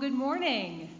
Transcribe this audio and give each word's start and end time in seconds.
Good 0.00 0.12
morning. 0.12 0.90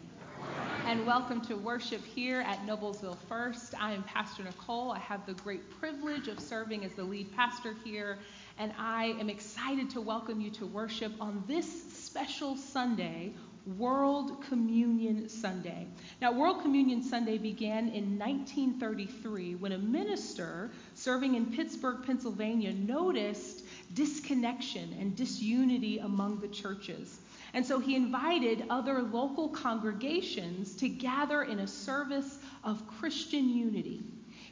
And 0.85 1.06
welcome 1.06 1.41
to 1.43 1.55
worship 1.55 2.05
here 2.05 2.41
at 2.41 2.67
Noblesville 2.67 3.17
First. 3.29 3.81
I 3.81 3.93
am 3.93 4.03
Pastor 4.03 4.43
Nicole. 4.43 4.91
I 4.91 4.99
have 4.99 5.25
the 5.25 5.35
great 5.35 5.71
privilege 5.79 6.27
of 6.27 6.41
serving 6.41 6.85
as 6.85 6.95
the 6.95 7.05
lead 7.05 7.33
pastor 7.37 7.77
here, 7.85 8.19
and 8.59 8.73
I 8.77 9.15
am 9.21 9.31
excited 9.31 9.89
to 9.91 10.00
welcome 10.00 10.41
you 10.41 10.50
to 10.50 10.67
worship 10.67 11.12
on 11.21 11.45
this 11.47 11.67
special 11.93 12.56
Sunday, 12.56 13.35
World 13.77 14.43
Communion 14.49 15.29
Sunday. 15.29 15.87
Now, 16.21 16.33
World 16.33 16.62
Communion 16.62 17.00
Sunday 17.00 17.39
began 17.39 17.91
in 17.91 18.19
1933 18.19 19.55
when 19.56 19.73
a 19.73 19.79
minister 19.79 20.73
serving 20.95 21.37
in 21.37 21.47
Pittsburgh, 21.47 21.99
Pennsylvania, 22.05 22.73
noticed 22.73 23.62
disconnection 23.95 24.97
and 24.99 25.15
disunity 25.15 25.99
among 25.99 26.41
the 26.41 26.49
churches. 26.49 27.21
And 27.55 27.65
so 27.65 27.79
he 27.79 27.97
invited 27.97 28.65
other 28.69 29.03
local 29.03 29.49
congregations 29.49 30.75
to 30.77 30.89
gather 30.89 31.45
in 31.45 31.61
a 31.61 31.67
service 31.67 32.39
of 32.65 32.87
Christian 32.87 33.49
unity. 33.49 34.03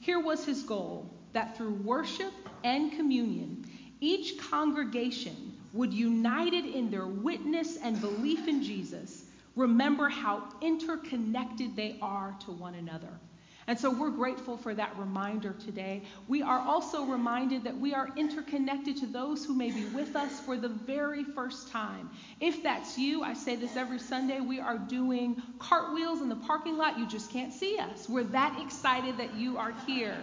Here 0.01 0.21
was 0.21 0.45
his 0.45 0.63
goal 0.63 1.11
that 1.33 1.57
through 1.57 1.75
worship 1.75 2.33
and 2.65 2.93
communion, 2.93 3.67
each 4.01 4.39
congregation 4.39 5.55
would, 5.73 5.93
united 5.93 6.65
in 6.65 6.91
their 6.91 7.07
witness 7.07 7.77
and 7.77 8.01
belief 8.01 8.49
in 8.49 8.63
Jesus, 8.63 9.25
remember 9.55 10.09
how 10.09 10.45
interconnected 10.63 11.77
they 11.77 11.99
are 12.01 12.35
to 12.45 12.53
one 12.53 12.75
another. 12.75 13.21
And 13.69 13.79
so 13.79 13.91
we're 13.91 14.11
grateful 14.11 14.57
for 14.57 14.75
that 14.75 14.97
reminder 14.97 15.55
today. 15.65 16.03
We 16.29 16.41
are 16.41 16.61
also 16.61 17.05
reminded 17.05 17.65
that 17.65 17.77
we 17.77 17.95
are 17.95 18.11
interconnected 18.17 18.97
to 18.99 19.07
those 19.07 19.45
who 19.45 19.55
may 19.55 19.71
be 19.71 19.85
with 19.87 20.15
us 20.15 20.39
for 20.39 20.57
the 20.57 20.69
very 20.69 21.25
first 21.25 21.69
time. 21.71 22.09
If 22.41 22.63
that's 22.63 22.97
you, 22.97 23.23
I 23.23 23.35
say 23.35 23.57
this 23.57 23.77
every 23.77 23.99
Sunday, 23.99 24.41
we 24.41 24.61
are 24.61 24.79
doing 24.79 25.43
cartwheels 25.59 26.21
in 26.21 26.29
the 26.29 26.37
parking 26.37 26.77
lot. 26.77 26.97
You 26.99 27.09
just 27.09 27.31
can't 27.33 27.53
see 27.53 27.79
us. 27.79 28.09
We're 28.09 28.25
that 28.25 28.57
excited 28.63 29.17
that 29.19 29.35
you 29.35 29.59
are 29.59 29.75
here. 29.87 30.17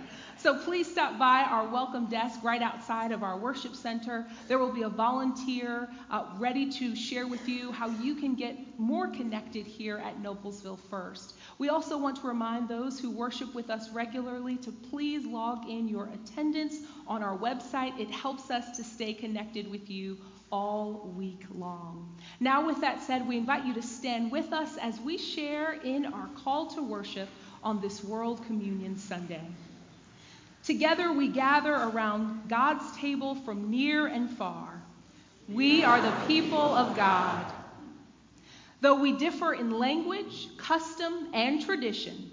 So 0.43 0.53
please 0.53 0.91
stop 0.91 1.17
by 1.17 1.43
our 1.43 1.65
welcome 1.65 2.07
desk 2.07 2.43
right 2.43 2.61
outside 2.61 3.13
of 3.13 3.23
our 3.23 3.37
worship 3.37 3.77
center. 3.77 4.27
There 4.49 4.59
will 4.59 4.73
be 4.73 4.81
a 4.81 4.89
volunteer 4.89 5.87
uh, 6.11 6.25
ready 6.37 6.69
to 6.69 6.97
share 6.97 7.27
with 7.27 7.47
you 7.47 7.71
how 7.71 7.87
you 7.87 8.13
can 8.13 8.35
get 8.35 8.57
more 8.77 9.07
connected 9.07 9.65
here 9.65 9.99
at 9.99 10.21
Noblesville 10.21 10.79
First. 10.89 11.35
We 11.59 11.69
also 11.69 11.97
want 11.97 12.17
to 12.17 12.27
remind 12.27 12.67
those 12.67 12.99
who 12.99 13.09
worship 13.09 13.55
with 13.55 13.69
us 13.69 13.89
regularly 13.91 14.57
to 14.57 14.71
please 14.73 15.25
log 15.25 15.69
in 15.69 15.87
your 15.87 16.09
attendance 16.13 16.75
on 17.07 17.23
our 17.23 17.37
website. 17.37 17.97
It 17.97 18.11
helps 18.11 18.51
us 18.51 18.75
to 18.75 18.83
stay 18.83 19.13
connected 19.13 19.71
with 19.71 19.89
you 19.89 20.17
all 20.51 21.13
week 21.15 21.45
long. 21.55 22.19
Now, 22.41 22.67
with 22.67 22.81
that 22.81 23.01
said, 23.01 23.25
we 23.25 23.37
invite 23.37 23.63
you 23.63 23.73
to 23.75 23.81
stand 23.81 24.29
with 24.29 24.51
us 24.51 24.75
as 24.81 24.99
we 24.99 25.17
share 25.17 25.79
in 25.85 26.05
our 26.05 26.27
call 26.43 26.67
to 26.71 26.81
worship 26.83 27.29
on 27.63 27.79
this 27.79 28.03
World 28.03 28.45
Communion 28.45 28.97
Sunday. 28.97 29.41
Together 30.63 31.11
we 31.11 31.27
gather 31.27 31.73
around 31.73 32.47
God's 32.47 32.95
table 32.97 33.35
from 33.35 33.69
near 33.69 34.07
and 34.07 34.29
far. 34.29 34.81
We 35.49 35.83
are 35.83 36.01
the 36.01 36.15
people 36.25 36.57
of 36.57 36.95
God. 36.95 37.45
Though 38.79 38.95
we 38.95 39.13
differ 39.13 39.53
in 39.53 39.77
language, 39.77 40.47
custom, 40.57 41.29
and 41.33 41.63
tradition, 41.63 42.31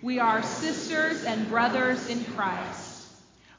we 0.00 0.18
are 0.18 0.42
sisters 0.42 1.24
and 1.24 1.48
brothers 1.48 2.08
in 2.08 2.24
Christ. 2.24 3.08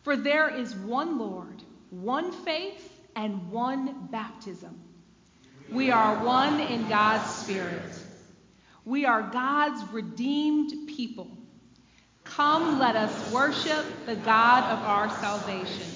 For 0.04 0.16
there 0.16 0.56
is 0.56 0.74
one 0.74 1.20
Lord, 1.20 1.62
one 1.90 2.32
faith, 2.32 2.94
and 3.16 3.52
one 3.52 4.08
baptism. 4.10 4.80
We 5.70 5.92
are 5.92 6.24
one 6.24 6.62
in 6.62 6.88
God's 6.88 7.30
Spirit. 7.30 7.92
We 8.86 9.06
are 9.06 9.22
God's 9.22 9.84
redeemed 9.92 10.88
people. 10.88 11.37
Come, 12.38 12.78
let 12.78 12.96
us 12.96 13.32
worship 13.32 13.84
the 14.06 14.16
God 14.18 14.64
of 14.66 14.78
our 14.86 15.10
salvation. 15.10 15.88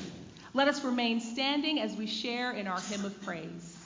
Let 0.55 0.67
us 0.67 0.83
remain 0.83 1.19
standing 1.19 1.79
as 1.79 1.95
we 1.95 2.07
share 2.07 2.53
in 2.53 2.65
our 2.65 2.79
hymn 2.79 3.05
of 3.05 3.21
praise. 3.21 3.77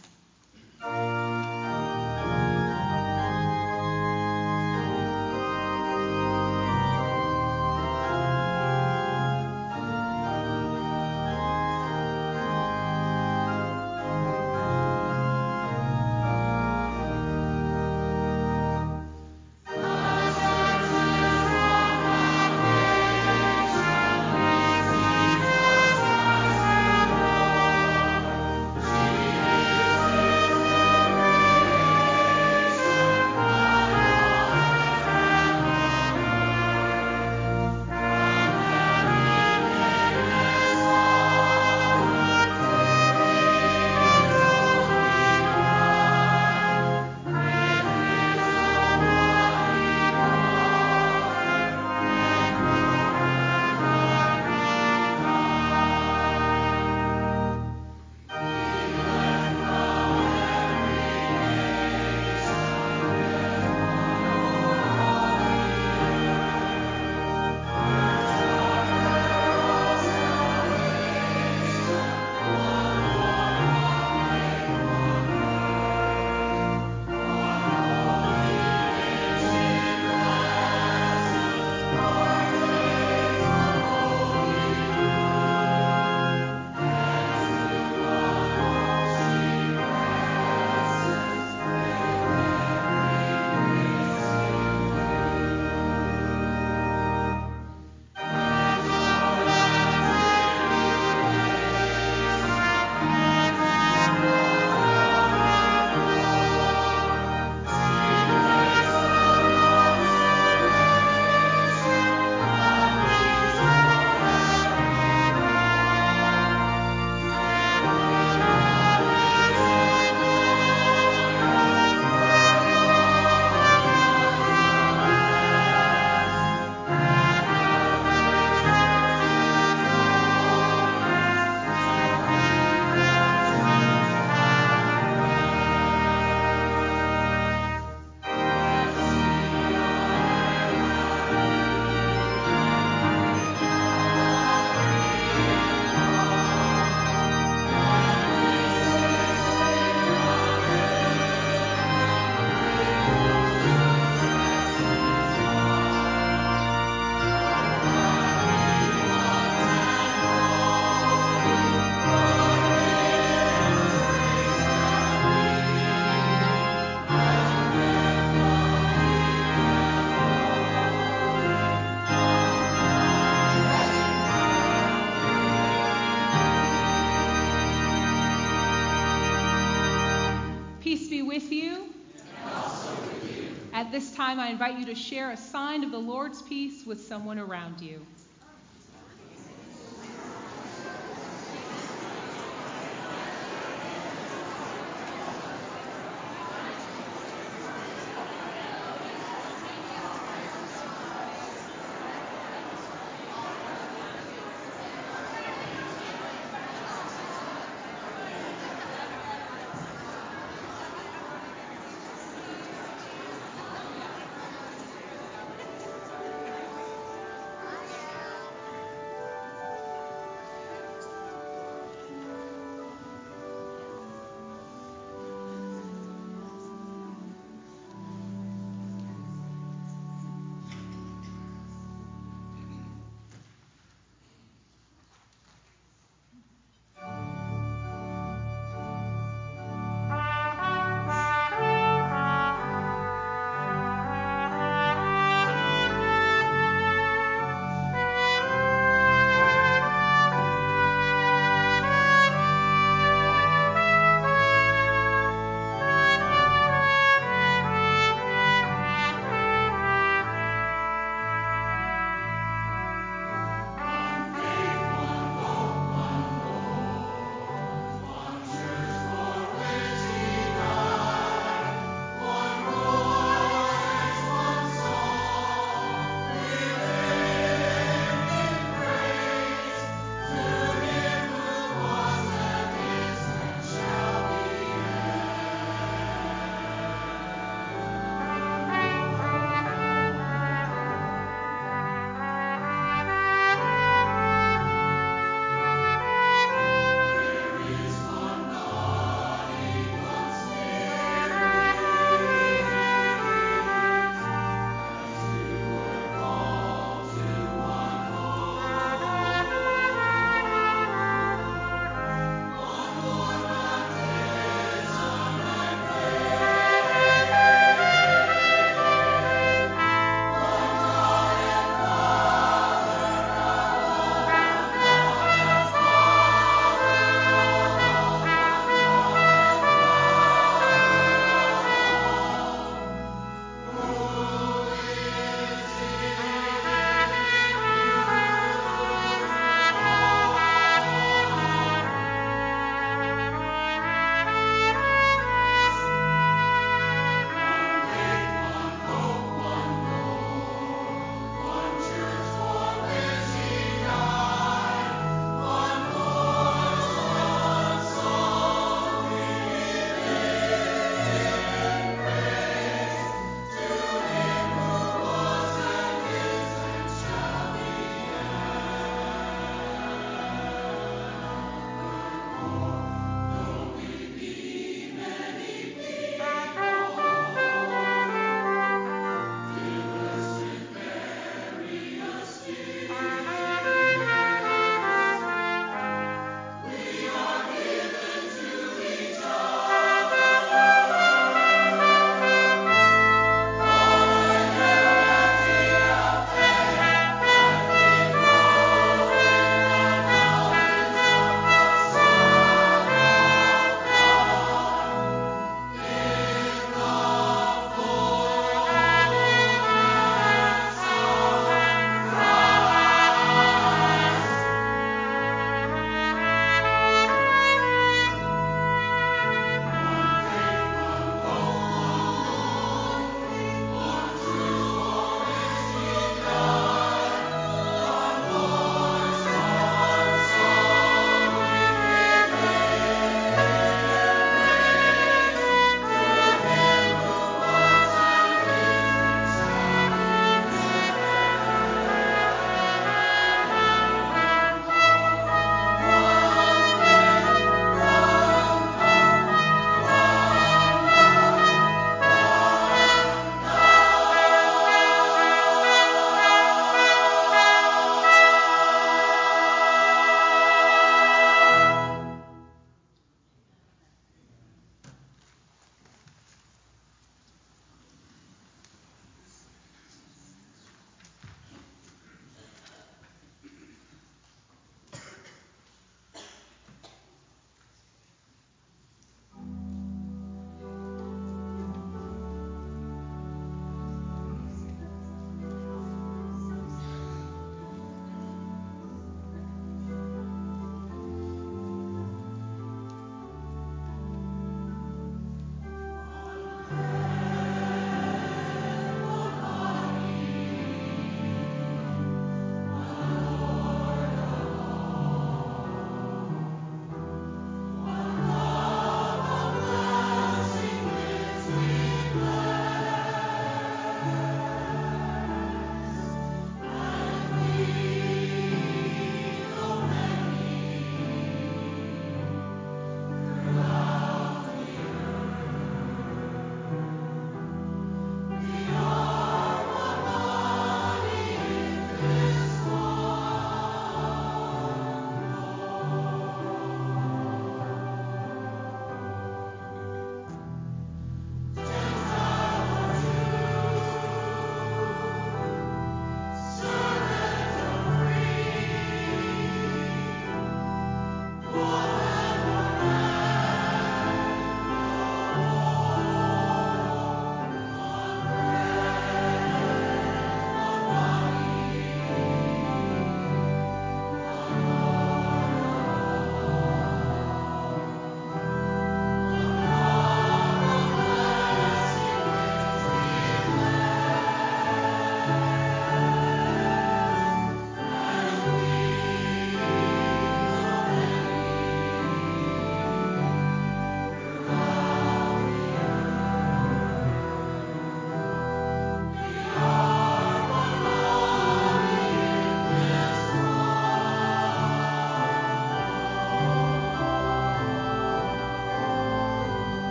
Time, 184.36 184.46
I 184.46 184.50
invite 184.50 184.77
you 184.77 184.86
to 184.86 184.96
share 184.96 185.32
a 185.32 185.38
sign 185.38 185.84
of 185.84 185.92
the 185.92 185.98
Lord's 185.98 186.42
peace 186.42 186.86
with 186.86 187.01
someone 187.01 187.39
around 187.39 187.80
you. 187.80 188.06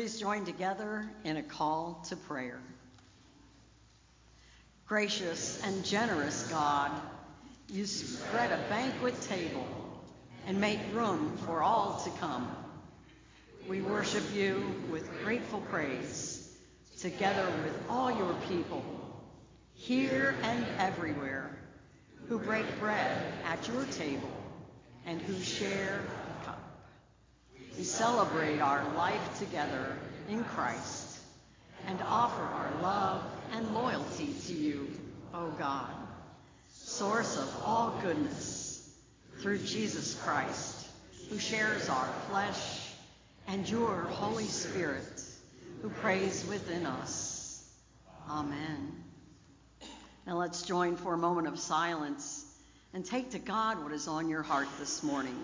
Please 0.00 0.18
join 0.18 0.46
together 0.46 1.06
in 1.24 1.36
a 1.36 1.42
call 1.42 2.02
to 2.08 2.16
prayer. 2.16 2.58
Gracious 4.86 5.62
and 5.62 5.84
generous 5.84 6.48
God, 6.48 6.90
you 7.68 7.84
spread 7.84 8.50
a 8.50 8.70
banquet 8.70 9.20
table 9.20 9.66
and 10.46 10.58
make 10.58 10.78
room 10.94 11.36
for 11.44 11.62
all 11.62 12.00
to 12.04 12.10
come. 12.18 12.50
We 13.68 13.82
worship 13.82 14.24
you 14.34 14.74
with 14.90 15.06
grateful 15.22 15.60
praise, 15.70 16.50
together 16.98 17.46
with 17.62 17.78
all 17.90 18.10
your 18.10 18.32
people, 18.48 18.82
here 19.74 20.34
and 20.42 20.64
everywhere, 20.78 21.58
who 22.26 22.38
break 22.38 22.64
bread 22.78 23.22
at 23.44 23.68
your 23.68 23.84
table 23.84 24.32
and 25.04 25.20
who 25.20 25.38
share. 25.42 26.00
We 27.80 27.86
celebrate 27.86 28.60
our 28.60 28.84
life 28.92 29.38
together 29.38 29.96
in 30.28 30.44
Christ 30.44 31.18
and 31.86 31.98
offer 32.02 32.42
our 32.42 32.70
love 32.82 33.24
and 33.52 33.74
loyalty 33.74 34.34
to 34.48 34.52
you, 34.52 34.90
O 35.32 35.48
God, 35.58 35.90
source 36.74 37.38
of 37.38 37.62
all 37.64 37.98
goodness, 38.02 38.86
through 39.38 39.60
Jesus 39.60 40.14
Christ, 40.22 40.88
who 41.30 41.38
shares 41.38 41.88
our 41.88 42.06
flesh, 42.28 42.92
and 43.48 43.66
your 43.66 44.02
Holy 44.02 44.44
Spirit, 44.44 45.22
who 45.80 45.88
prays 45.88 46.44
within 46.44 46.84
us. 46.84 47.66
Amen. 48.28 48.92
Now 50.26 50.36
let's 50.36 50.64
join 50.64 50.96
for 50.96 51.14
a 51.14 51.18
moment 51.18 51.46
of 51.46 51.58
silence 51.58 52.44
and 52.92 53.06
take 53.06 53.30
to 53.30 53.38
God 53.38 53.82
what 53.82 53.92
is 53.92 54.06
on 54.06 54.28
your 54.28 54.42
heart 54.42 54.68
this 54.78 55.02
morning. 55.02 55.40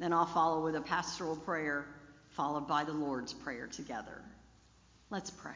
Then 0.00 0.14
I'll 0.14 0.26
follow 0.26 0.64
with 0.64 0.74
a 0.76 0.80
pastoral 0.80 1.36
prayer, 1.36 1.84
followed 2.30 2.66
by 2.66 2.84
the 2.84 2.92
Lord's 2.92 3.34
Prayer 3.34 3.66
together. 3.66 4.22
Let's 5.10 5.30
pray. 5.30 5.52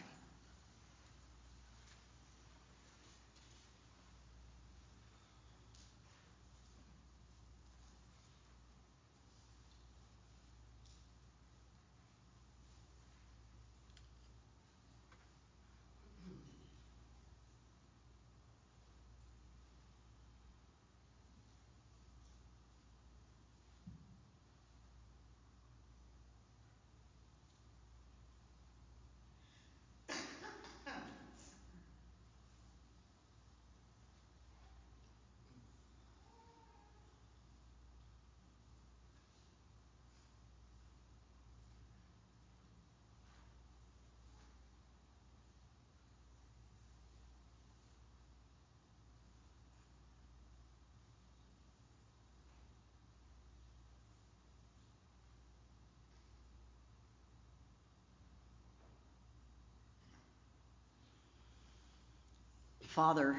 Father, 62.94 63.36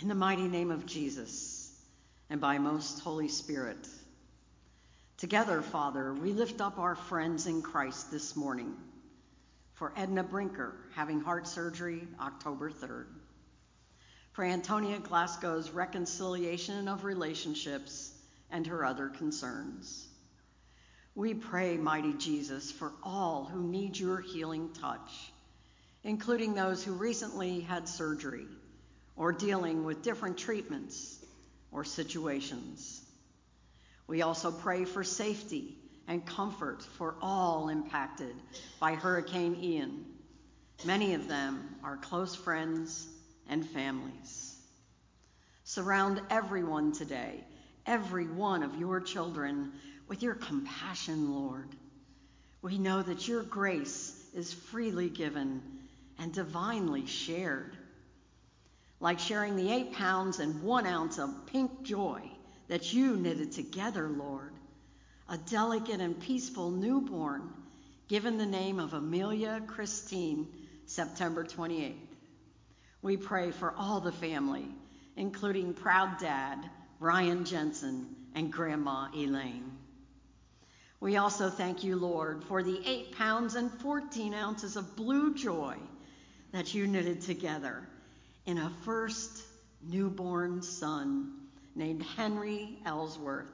in 0.00 0.08
the 0.08 0.14
mighty 0.14 0.48
name 0.48 0.70
of 0.70 0.86
Jesus 0.86 1.70
and 2.30 2.40
by 2.40 2.56
most 2.56 3.00
Holy 3.00 3.28
Spirit, 3.28 3.86
together, 5.18 5.60
Father, 5.60 6.14
we 6.14 6.32
lift 6.32 6.62
up 6.62 6.78
our 6.78 6.96
friends 6.96 7.46
in 7.46 7.60
Christ 7.60 8.10
this 8.10 8.34
morning 8.34 8.74
for 9.74 9.92
Edna 9.94 10.22
Brinker 10.22 10.74
having 10.94 11.20
heart 11.20 11.46
surgery 11.46 12.00
October 12.18 12.70
3rd, 12.70 13.08
for 14.32 14.42
Antonia 14.42 14.98
Glasgow's 15.00 15.68
reconciliation 15.68 16.88
of 16.88 17.04
relationships 17.04 18.10
and 18.50 18.66
her 18.68 18.86
other 18.86 19.10
concerns. 19.10 20.08
We 21.14 21.34
pray, 21.34 21.76
mighty 21.76 22.14
Jesus, 22.14 22.72
for 22.72 22.92
all 23.02 23.44
who 23.44 23.68
need 23.68 23.98
your 23.98 24.22
healing 24.22 24.70
touch, 24.80 25.30
including 26.04 26.54
those 26.54 26.82
who 26.82 26.94
recently 26.94 27.60
had 27.60 27.86
surgery 27.86 28.46
or 29.18 29.32
dealing 29.32 29.84
with 29.84 30.02
different 30.02 30.38
treatments 30.38 31.18
or 31.72 31.84
situations. 31.84 33.02
We 34.06 34.22
also 34.22 34.50
pray 34.50 34.84
for 34.84 35.04
safety 35.04 35.76
and 36.06 36.24
comfort 36.24 36.82
for 36.96 37.16
all 37.20 37.68
impacted 37.68 38.34
by 38.80 38.94
Hurricane 38.94 39.56
Ian. 39.60 40.06
Many 40.86 41.14
of 41.14 41.28
them 41.28 41.76
are 41.82 41.96
close 41.96 42.34
friends 42.34 43.06
and 43.48 43.68
families. 43.68 44.56
Surround 45.64 46.22
everyone 46.30 46.92
today, 46.92 47.44
every 47.84 48.26
one 48.26 48.62
of 48.62 48.76
your 48.76 49.00
children, 49.00 49.72
with 50.06 50.22
your 50.22 50.34
compassion, 50.34 51.34
Lord. 51.34 51.68
We 52.62 52.78
know 52.78 53.02
that 53.02 53.28
your 53.28 53.42
grace 53.42 54.14
is 54.34 54.52
freely 54.52 55.10
given 55.10 55.60
and 56.18 56.32
divinely 56.32 57.06
shared 57.06 57.77
like 59.00 59.18
sharing 59.18 59.56
the 59.56 59.72
eight 59.72 59.92
pounds 59.92 60.40
and 60.40 60.62
one 60.62 60.86
ounce 60.86 61.18
of 61.18 61.46
pink 61.46 61.82
joy 61.82 62.20
that 62.68 62.92
you 62.92 63.16
knitted 63.16 63.52
together, 63.52 64.08
Lord. 64.08 64.52
A 65.28 65.38
delicate 65.38 66.00
and 66.00 66.18
peaceful 66.18 66.70
newborn 66.70 67.50
given 68.08 68.38
the 68.38 68.46
name 68.46 68.80
of 68.80 68.94
Amelia 68.94 69.62
Christine, 69.66 70.48
September 70.86 71.44
28th. 71.44 71.94
We 73.02 73.16
pray 73.16 73.50
for 73.52 73.72
all 73.76 74.00
the 74.00 74.12
family, 74.12 74.66
including 75.16 75.74
proud 75.74 76.18
dad, 76.18 76.58
Ryan 76.98 77.44
Jensen, 77.44 78.16
and 78.34 78.52
Grandma 78.52 79.08
Elaine. 79.14 79.70
We 81.00 81.16
also 81.16 81.48
thank 81.48 81.84
you, 81.84 81.96
Lord, 81.96 82.42
for 82.44 82.62
the 82.62 82.80
eight 82.84 83.12
pounds 83.12 83.54
and 83.54 83.70
14 83.70 84.34
ounces 84.34 84.76
of 84.76 84.96
blue 84.96 85.34
joy 85.34 85.76
that 86.50 86.74
you 86.74 86.88
knitted 86.88 87.20
together 87.20 87.86
in 88.48 88.56
a 88.56 88.72
first 88.86 89.42
newborn 89.86 90.62
son 90.62 91.30
named 91.74 92.02
Henry 92.16 92.78
Ellsworth, 92.86 93.52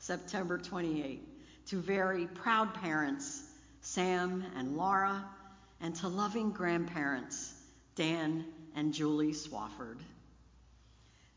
September 0.00 0.58
28, 0.58 1.22
to 1.68 1.80
very 1.80 2.26
proud 2.26 2.74
parents, 2.74 3.42
Sam 3.80 4.44
and 4.54 4.76
Laura, 4.76 5.24
and 5.80 5.96
to 5.96 6.08
loving 6.08 6.50
grandparents, 6.50 7.54
Dan 7.96 8.44
and 8.76 8.92
Julie 8.92 9.32
Swafford. 9.32 10.00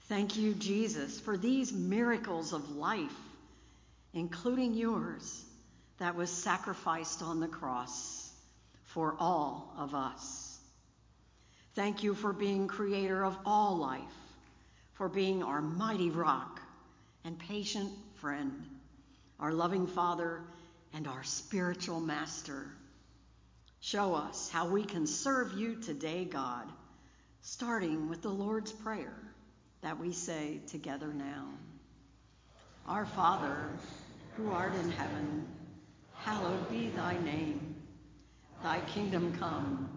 Thank 0.09 0.35
you, 0.35 0.53
Jesus, 0.53 1.17
for 1.17 1.37
these 1.37 1.71
miracles 1.71 2.51
of 2.51 2.75
life, 2.75 3.17
including 4.13 4.73
yours, 4.73 5.45
that 5.99 6.17
was 6.17 6.29
sacrificed 6.29 7.21
on 7.21 7.39
the 7.39 7.47
cross 7.47 8.29
for 8.83 9.15
all 9.17 9.73
of 9.77 9.95
us. 9.95 10.46
Thank 11.77 12.01
you 12.01 12.15
for 12.15 12.33
being 12.33 12.67
creator 12.67 13.23
of 13.23 13.37
all 13.45 13.77
life, 13.77 14.01
for 14.93 15.07
being 15.07 15.43
our 15.43 15.61
mighty 15.61 16.09
rock 16.09 16.59
and 17.23 17.37
patient 17.37 17.91
friend, 18.15 18.65
our 19.39 19.53
loving 19.53 19.85
Father, 19.85 20.41
and 20.95 21.07
our 21.07 21.23
spiritual 21.23 21.99
master. 21.99 22.65
Show 23.79 24.15
us 24.15 24.49
how 24.49 24.67
we 24.67 24.85
can 24.85 25.05
serve 25.05 25.53
you 25.53 25.75
today, 25.75 26.25
God, 26.25 26.67
starting 27.43 28.09
with 28.09 28.23
the 28.23 28.29
Lord's 28.29 28.71
Prayer 28.71 29.13
that 29.83 29.99
we 29.99 30.13
say 30.13 30.59
together 30.65 31.13
now. 31.13 31.47
Our 32.87 33.05
Father, 33.05 33.69
who 34.35 34.49
art 34.49 34.73
in 34.73 34.89
heaven, 34.89 35.45
hallowed 36.15 36.71
be 36.71 36.89
thy 36.95 37.19
name. 37.19 37.75
Thy 38.63 38.79
kingdom 38.95 39.37
come 39.37 39.96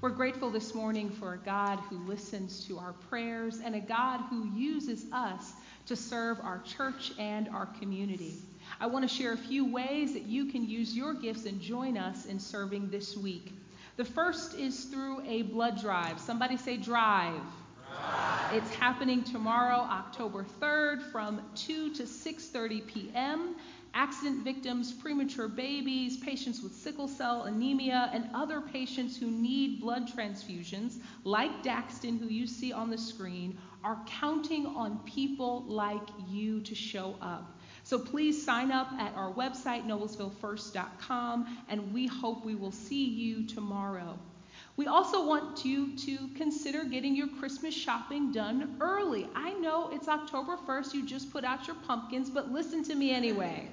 We're 0.00 0.10
grateful 0.10 0.48
this 0.48 0.76
morning 0.76 1.10
for 1.10 1.34
a 1.34 1.38
God 1.38 1.80
who 1.90 1.98
listens 2.06 2.64
to 2.66 2.78
our 2.78 2.92
prayers 2.92 3.58
and 3.64 3.74
a 3.74 3.80
God 3.80 4.20
who 4.30 4.48
uses 4.54 5.06
us 5.12 5.54
to 5.86 5.96
serve 5.96 6.38
our 6.38 6.60
church 6.60 7.10
and 7.18 7.48
our 7.48 7.66
community. 7.66 8.36
I 8.78 8.86
want 8.86 9.08
to 9.08 9.12
share 9.12 9.32
a 9.32 9.36
few 9.36 9.64
ways 9.64 10.12
that 10.12 10.22
you 10.22 10.52
can 10.52 10.68
use 10.68 10.96
your 10.96 11.14
gifts 11.14 11.46
and 11.46 11.60
join 11.60 11.98
us 11.98 12.26
in 12.26 12.38
serving 12.38 12.90
this 12.90 13.16
week. 13.16 13.52
The 13.96 14.04
first 14.04 14.54
is 14.54 14.84
through 14.84 15.26
a 15.26 15.42
blood 15.42 15.80
drive. 15.80 16.20
Somebody 16.20 16.58
say 16.58 16.76
drive. 16.76 17.42
drive. 17.90 18.54
It's 18.54 18.72
happening 18.76 19.24
tomorrow, 19.24 19.78
October 19.78 20.46
3rd 20.60 21.10
from 21.10 21.42
2 21.56 21.94
to 21.94 22.04
6:30 22.04 22.86
p.m. 22.86 23.56
Accident 23.94 24.44
victims, 24.44 24.92
premature 24.92 25.48
babies, 25.48 26.16
patients 26.18 26.62
with 26.62 26.74
sickle 26.74 27.08
cell 27.08 27.44
anemia, 27.44 28.10
and 28.12 28.28
other 28.34 28.60
patients 28.60 29.16
who 29.16 29.30
need 29.30 29.80
blood 29.80 30.08
transfusions, 30.08 30.98
like 31.24 31.62
Daxton, 31.62 32.18
who 32.18 32.28
you 32.28 32.46
see 32.46 32.72
on 32.72 32.90
the 32.90 32.98
screen, 32.98 33.58
are 33.82 33.98
counting 34.06 34.66
on 34.66 34.98
people 35.00 35.64
like 35.66 36.08
you 36.28 36.60
to 36.60 36.74
show 36.74 37.16
up. 37.22 37.58
So 37.84 37.98
please 37.98 38.44
sign 38.44 38.70
up 38.70 38.92
at 38.92 39.14
our 39.14 39.32
website, 39.32 39.86
noblesvillefirst.com, 39.86 41.58
and 41.68 41.92
we 41.92 42.06
hope 42.06 42.44
we 42.44 42.54
will 42.54 42.72
see 42.72 43.04
you 43.04 43.46
tomorrow. 43.46 44.18
We 44.78 44.86
also 44.86 45.26
want 45.26 45.64
you 45.64 45.96
to 45.96 46.28
consider 46.36 46.84
getting 46.84 47.16
your 47.16 47.26
Christmas 47.26 47.74
shopping 47.74 48.30
done 48.30 48.76
early. 48.80 49.28
I 49.34 49.52
know 49.54 49.90
it's 49.92 50.06
October 50.06 50.56
1st, 50.56 50.94
you 50.94 51.04
just 51.04 51.32
put 51.32 51.42
out 51.42 51.66
your 51.66 51.74
pumpkins, 51.74 52.30
but 52.30 52.52
listen 52.52 52.84
to 52.84 52.94
me 52.94 53.10
anyway. 53.10 53.68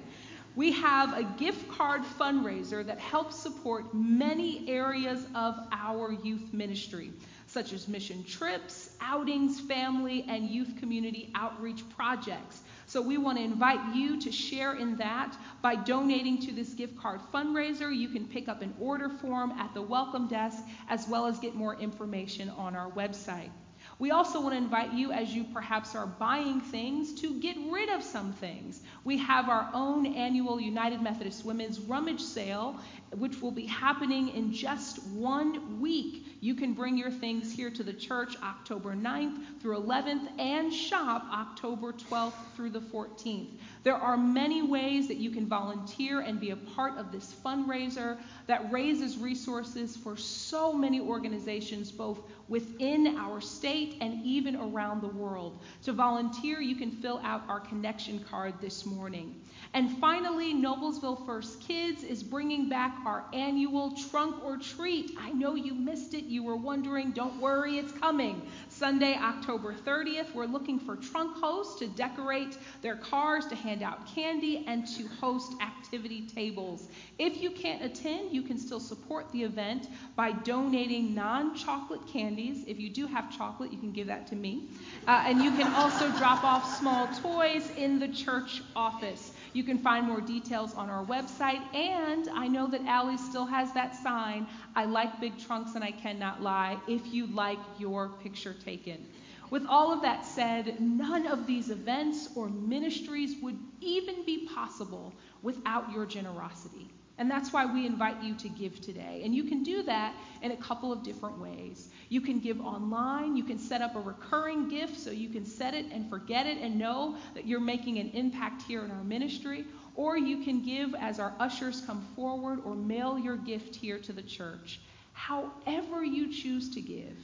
We 0.56 0.72
have 0.72 1.16
a 1.16 1.22
gift 1.22 1.68
card 1.68 2.02
fundraiser 2.02 2.84
that 2.84 2.98
helps 2.98 3.36
support 3.36 3.94
many 3.94 4.68
areas 4.68 5.28
of 5.36 5.54
our 5.70 6.10
youth 6.10 6.52
ministry 6.52 7.12
such 7.46 7.72
as 7.72 7.86
mission 7.86 8.24
trips, 8.24 8.90
outings, 9.00 9.60
family, 9.60 10.24
and 10.28 10.50
youth 10.50 10.76
community 10.80 11.30
outreach 11.36 11.88
projects. 11.90 12.62
So 12.96 13.02
we 13.02 13.18
want 13.18 13.36
to 13.36 13.44
invite 13.44 13.94
you 13.94 14.18
to 14.22 14.32
share 14.32 14.72
in 14.72 14.96
that 14.96 15.36
by 15.60 15.76
donating 15.76 16.38
to 16.46 16.50
this 16.50 16.72
gift 16.72 16.96
card 16.96 17.20
fundraiser. 17.30 17.94
You 17.94 18.08
can 18.08 18.26
pick 18.26 18.48
up 18.48 18.62
an 18.62 18.72
order 18.80 19.10
form 19.10 19.50
at 19.50 19.74
the 19.74 19.82
welcome 19.82 20.28
desk 20.28 20.64
as 20.88 21.06
well 21.06 21.26
as 21.26 21.38
get 21.38 21.54
more 21.54 21.78
information 21.78 22.48
on 22.48 22.74
our 22.74 22.90
website. 22.92 23.50
We 23.98 24.12
also 24.12 24.40
want 24.40 24.54
to 24.54 24.56
invite 24.56 24.94
you, 24.94 25.12
as 25.12 25.34
you 25.34 25.44
perhaps 25.44 25.94
are 25.94 26.06
buying 26.06 26.62
things, 26.62 27.12
to 27.20 27.38
get 27.38 27.58
rid 27.70 27.90
of 27.90 28.02
some 28.02 28.32
things. 28.32 28.80
We 29.04 29.18
have 29.18 29.50
our 29.50 29.68
own 29.74 30.06
annual 30.06 30.58
United 30.58 31.02
Methodist 31.02 31.44
Women's 31.44 31.78
Rummage 31.78 32.22
Sale, 32.22 32.80
which 33.18 33.40
will 33.40 33.50
be 33.50 33.66
happening 33.66 34.28
in 34.28 34.52
just 34.52 35.02
one 35.08 35.80
week. 35.80 36.24
You 36.40 36.54
can 36.54 36.74
bring 36.74 36.96
your 36.96 37.10
things 37.10 37.52
here 37.52 37.70
to 37.70 37.82
the 37.82 37.92
church 37.92 38.36
October 38.42 38.94
9th 38.94 39.60
through 39.60 39.80
11th 39.80 40.28
and 40.38 40.72
shop 40.72 41.24
October 41.32 41.92
12th 41.92 42.34
through 42.54 42.70
the 42.70 42.80
14th. 42.80 43.48
There 43.84 43.96
are 43.96 44.16
many 44.16 44.62
ways 44.62 45.08
that 45.08 45.16
you 45.16 45.30
can 45.30 45.46
volunteer 45.46 46.20
and 46.20 46.38
be 46.38 46.50
a 46.50 46.56
part 46.56 46.98
of 46.98 47.10
this 47.10 47.34
fundraiser 47.44 48.18
that 48.46 48.70
raises 48.70 49.16
resources 49.16 49.96
for 49.96 50.16
so 50.16 50.72
many 50.72 51.00
organizations, 51.00 51.90
both 51.90 52.20
within 52.48 53.16
our 53.16 53.40
state 53.40 53.96
and 54.00 54.24
even 54.24 54.56
around 54.56 55.00
the 55.02 55.08
world. 55.08 55.58
To 55.84 55.92
volunteer, 55.92 56.60
you 56.60 56.76
can 56.76 56.90
fill 56.90 57.20
out 57.24 57.42
our 57.48 57.60
connection 57.60 58.24
card 58.30 58.54
this 58.60 58.84
morning. 58.86 59.34
And 59.74 59.98
finally, 59.98 60.54
Noblesville 60.54 61.26
First 61.26 61.60
Kids 61.60 62.02
is 62.02 62.22
bringing 62.22 62.68
back 62.68 62.96
our 63.04 63.24
annual 63.32 63.92
trunk 64.10 64.42
or 64.44 64.56
treat. 64.56 65.12
I 65.20 65.32
know 65.32 65.54
you 65.54 65.74
missed 65.74 66.14
it. 66.14 66.24
You 66.24 66.42
were 66.42 66.56
wondering. 66.56 67.10
Don't 67.10 67.40
worry, 67.40 67.78
it's 67.78 67.92
coming. 67.92 68.42
Sunday, 68.68 69.14
October 69.14 69.74
30th, 69.74 70.34
we're 70.34 70.46
looking 70.46 70.78
for 70.78 70.96
trunk 70.96 71.36
hosts 71.36 71.78
to 71.80 71.88
decorate 71.88 72.58
their 72.82 72.96
cars, 72.96 73.46
to 73.46 73.54
hand 73.54 73.82
out 73.82 74.06
candy, 74.14 74.64
and 74.66 74.86
to 74.86 75.06
host 75.20 75.54
activity 75.60 76.26
tables. 76.26 76.88
If 77.18 77.40
you 77.42 77.50
can't 77.50 77.82
attend, 77.82 78.32
you 78.32 78.42
can 78.42 78.58
still 78.58 78.80
support 78.80 79.30
the 79.32 79.42
event 79.42 79.88
by 80.14 80.32
donating 80.32 81.14
non 81.14 81.54
chocolate 81.54 82.06
candies. 82.06 82.64
If 82.66 82.78
you 82.78 82.90
do 82.90 83.06
have 83.06 83.36
chocolate, 83.36 83.72
you 83.72 83.78
can 83.78 83.92
give 83.92 84.06
that 84.06 84.26
to 84.28 84.36
me. 84.36 84.68
Uh, 85.06 85.24
and 85.26 85.42
you 85.42 85.50
can 85.52 85.72
also 85.74 86.10
drop 86.18 86.44
off 86.44 86.78
small 86.78 87.08
toys 87.22 87.70
in 87.76 87.98
the 87.98 88.08
church 88.08 88.62
office. 88.74 89.32
You 89.56 89.64
can 89.64 89.78
find 89.78 90.06
more 90.06 90.20
details 90.20 90.74
on 90.74 90.90
our 90.90 91.02
website. 91.02 91.62
And 91.74 92.28
I 92.28 92.46
know 92.46 92.66
that 92.66 92.82
Allie 92.84 93.16
still 93.16 93.46
has 93.46 93.72
that 93.72 93.96
sign 93.96 94.46
I 94.74 94.84
like 94.84 95.18
big 95.18 95.38
trunks 95.38 95.74
and 95.74 95.82
I 95.82 95.92
cannot 95.92 96.42
lie 96.42 96.78
if 96.86 97.06
you'd 97.06 97.32
like 97.32 97.58
your 97.78 98.10
picture 98.22 98.52
taken. 98.52 99.06
With 99.48 99.64
all 99.66 99.94
of 99.94 100.02
that 100.02 100.26
said, 100.26 100.78
none 100.78 101.26
of 101.26 101.46
these 101.46 101.70
events 101.70 102.28
or 102.36 102.50
ministries 102.50 103.36
would 103.40 103.58
even 103.80 104.26
be 104.26 104.46
possible 104.54 105.14
without 105.42 105.90
your 105.90 106.04
generosity. 106.04 106.90
And 107.16 107.30
that's 107.30 107.50
why 107.50 107.64
we 107.64 107.86
invite 107.86 108.22
you 108.22 108.34
to 108.34 108.50
give 108.50 108.82
today. 108.82 109.22
And 109.24 109.34
you 109.34 109.44
can 109.44 109.62
do 109.62 109.82
that 109.84 110.14
in 110.42 110.50
a 110.50 110.56
couple 110.58 110.92
of 110.92 111.02
different 111.02 111.38
ways. 111.38 111.88
You 112.08 112.20
can 112.20 112.38
give 112.38 112.60
online, 112.60 113.36
you 113.36 113.44
can 113.44 113.58
set 113.58 113.82
up 113.82 113.96
a 113.96 114.00
recurring 114.00 114.68
gift 114.68 114.98
so 114.98 115.10
you 115.10 115.28
can 115.28 115.44
set 115.44 115.74
it 115.74 115.86
and 115.92 116.08
forget 116.08 116.46
it 116.46 116.58
and 116.58 116.78
know 116.78 117.16
that 117.34 117.46
you're 117.46 117.60
making 117.60 117.98
an 117.98 118.10
impact 118.10 118.62
here 118.62 118.84
in 118.84 118.90
our 118.90 119.04
ministry. 119.04 119.64
Or 119.96 120.16
you 120.16 120.44
can 120.44 120.62
give 120.62 120.94
as 120.94 121.18
our 121.18 121.34
ushers 121.40 121.80
come 121.80 122.06
forward 122.14 122.60
or 122.64 122.74
mail 122.74 123.18
your 123.18 123.36
gift 123.36 123.74
here 123.74 123.98
to 123.98 124.12
the 124.12 124.22
church. 124.22 124.80
However, 125.14 126.04
you 126.04 126.32
choose 126.32 126.74
to 126.74 126.80
give, 126.82 127.16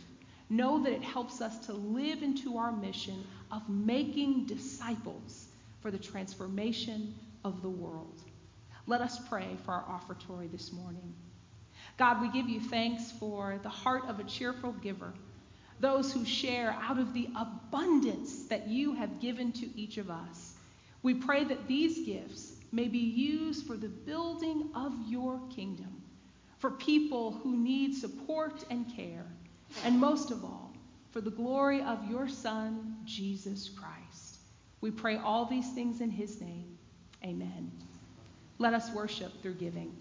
know 0.48 0.82
that 0.82 0.92
it 0.92 1.02
helps 1.02 1.42
us 1.42 1.66
to 1.66 1.74
live 1.74 2.22
into 2.22 2.56
our 2.56 2.72
mission 2.72 3.24
of 3.50 3.68
making 3.68 4.46
disciples 4.46 5.46
for 5.82 5.90
the 5.90 5.98
transformation 5.98 7.14
of 7.44 7.60
the 7.60 7.68
world. 7.68 8.22
Let 8.86 9.02
us 9.02 9.18
pray 9.28 9.56
for 9.64 9.72
our 9.72 9.84
offertory 9.84 10.48
this 10.50 10.72
morning. 10.72 11.14
God, 11.98 12.20
we 12.20 12.30
give 12.30 12.48
you 12.48 12.60
thanks 12.60 13.12
for 13.12 13.58
the 13.62 13.68
heart 13.68 14.04
of 14.08 14.18
a 14.18 14.24
cheerful 14.24 14.72
giver, 14.72 15.12
those 15.80 16.12
who 16.12 16.24
share 16.24 16.76
out 16.82 16.98
of 16.98 17.12
the 17.12 17.28
abundance 17.36 18.44
that 18.44 18.68
you 18.68 18.94
have 18.94 19.20
given 19.20 19.52
to 19.52 19.78
each 19.78 19.98
of 19.98 20.10
us. 20.10 20.54
We 21.02 21.14
pray 21.14 21.44
that 21.44 21.66
these 21.66 22.06
gifts 22.06 22.52
may 22.70 22.88
be 22.88 22.98
used 22.98 23.66
for 23.66 23.76
the 23.76 23.88
building 23.88 24.70
of 24.74 24.94
your 25.06 25.40
kingdom, 25.54 26.02
for 26.58 26.70
people 26.70 27.32
who 27.42 27.56
need 27.56 27.94
support 27.94 28.64
and 28.70 28.86
care, 28.94 29.26
and 29.84 29.98
most 29.98 30.30
of 30.30 30.44
all, 30.44 30.72
for 31.10 31.20
the 31.20 31.30
glory 31.30 31.82
of 31.82 32.08
your 32.08 32.28
Son, 32.28 32.96
Jesus 33.04 33.68
Christ. 33.68 34.38
We 34.80 34.90
pray 34.90 35.16
all 35.16 35.44
these 35.44 35.70
things 35.72 36.00
in 36.00 36.10
his 36.10 36.40
name. 36.40 36.78
Amen. 37.24 37.70
Let 38.58 38.74
us 38.74 38.90
worship 38.92 39.42
through 39.42 39.54
giving. 39.54 39.94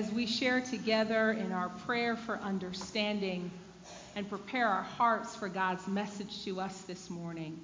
As 0.00 0.10
we 0.10 0.24
share 0.24 0.62
together 0.62 1.30
in 1.32 1.52
our 1.52 1.68
prayer 1.68 2.16
for 2.16 2.36
understanding 2.38 3.50
and 4.16 4.26
prepare 4.26 4.66
our 4.66 4.82
hearts 4.82 5.36
for 5.36 5.46
God's 5.46 5.86
message 5.86 6.42
to 6.44 6.58
us 6.58 6.80
this 6.82 7.10
morning, 7.10 7.60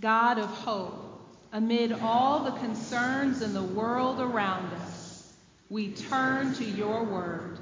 God 0.00 0.40
of 0.40 0.46
hope, 0.46 1.22
amid 1.52 1.92
all 1.92 2.42
the 2.42 2.58
concerns 2.58 3.40
in 3.40 3.54
the 3.54 3.62
world 3.62 4.18
around 4.18 4.74
us, 4.82 5.32
we 5.70 5.92
turn 5.92 6.52
to 6.54 6.64
your 6.64 7.04
word. 7.04 7.60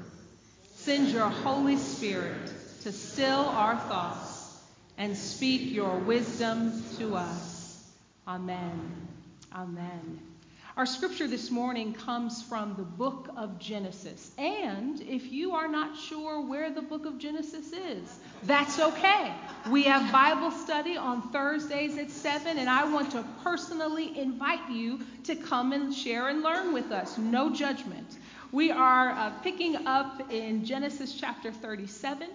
Send 0.73 1.09
your 1.09 1.29
Holy 1.29 1.77
Spirit 1.77 2.51
to 2.81 2.91
still 2.91 3.41
our 3.41 3.77
thoughts 3.77 4.57
and 4.97 5.15
speak 5.15 5.71
your 5.71 5.99
wisdom 5.99 6.83
to 6.97 7.15
us. 7.15 7.91
Amen. 8.27 9.07
Amen. 9.53 10.32
Our 10.75 10.87
scripture 10.87 11.27
this 11.27 11.51
morning 11.51 11.93
comes 11.93 12.41
from 12.41 12.73
the 12.75 12.83
book 12.83 13.29
of 13.37 13.59
Genesis. 13.59 14.31
And 14.39 14.99
if 15.01 15.31
you 15.31 15.53
are 15.53 15.67
not 15.67 15.95
sure 15.95 16.41
where 16.41 16.71
the 16.71 16.81
book 16.81 17.05
of 17.05 17.19
Genesis 17.19 17.71
is, 17.73 18.17
that's 18.41 18.79
okay. 18.79 19.35
We 19.69 19.83
have 19.83 20.11
Bible 20.11 20.49
study 20.49 20.97
on 20.97 21.29
Thursdays 21.29 21.99
at 21.99 22.09
7, 22.09 22.57
and 22.57 22.67
I 22.67 22.91
want 22.91 23.11
to 23.11 23.23
personally 23.43 24.17
invite 24.17 24.67
you 24.67 25.01
to 25.25 25.35
come 25.35 25.73
and 25.73 25.93
share 25.93 26.29
and 26.29 26.41
learn 26.41 26.73
with 26.73 26.91
us. 26.91 27.19
No 27.19 27.53
judgment. 27.53 28.17
We 28.51 28.71
are 28.71 29.11
uh, 29.11 29.29
picking 29.43 29.85
up 29.85 30.31
in 30.31 30.65
Genesis 30.65 31.13
chapter 31.13 31.51
37. 31.51 32.29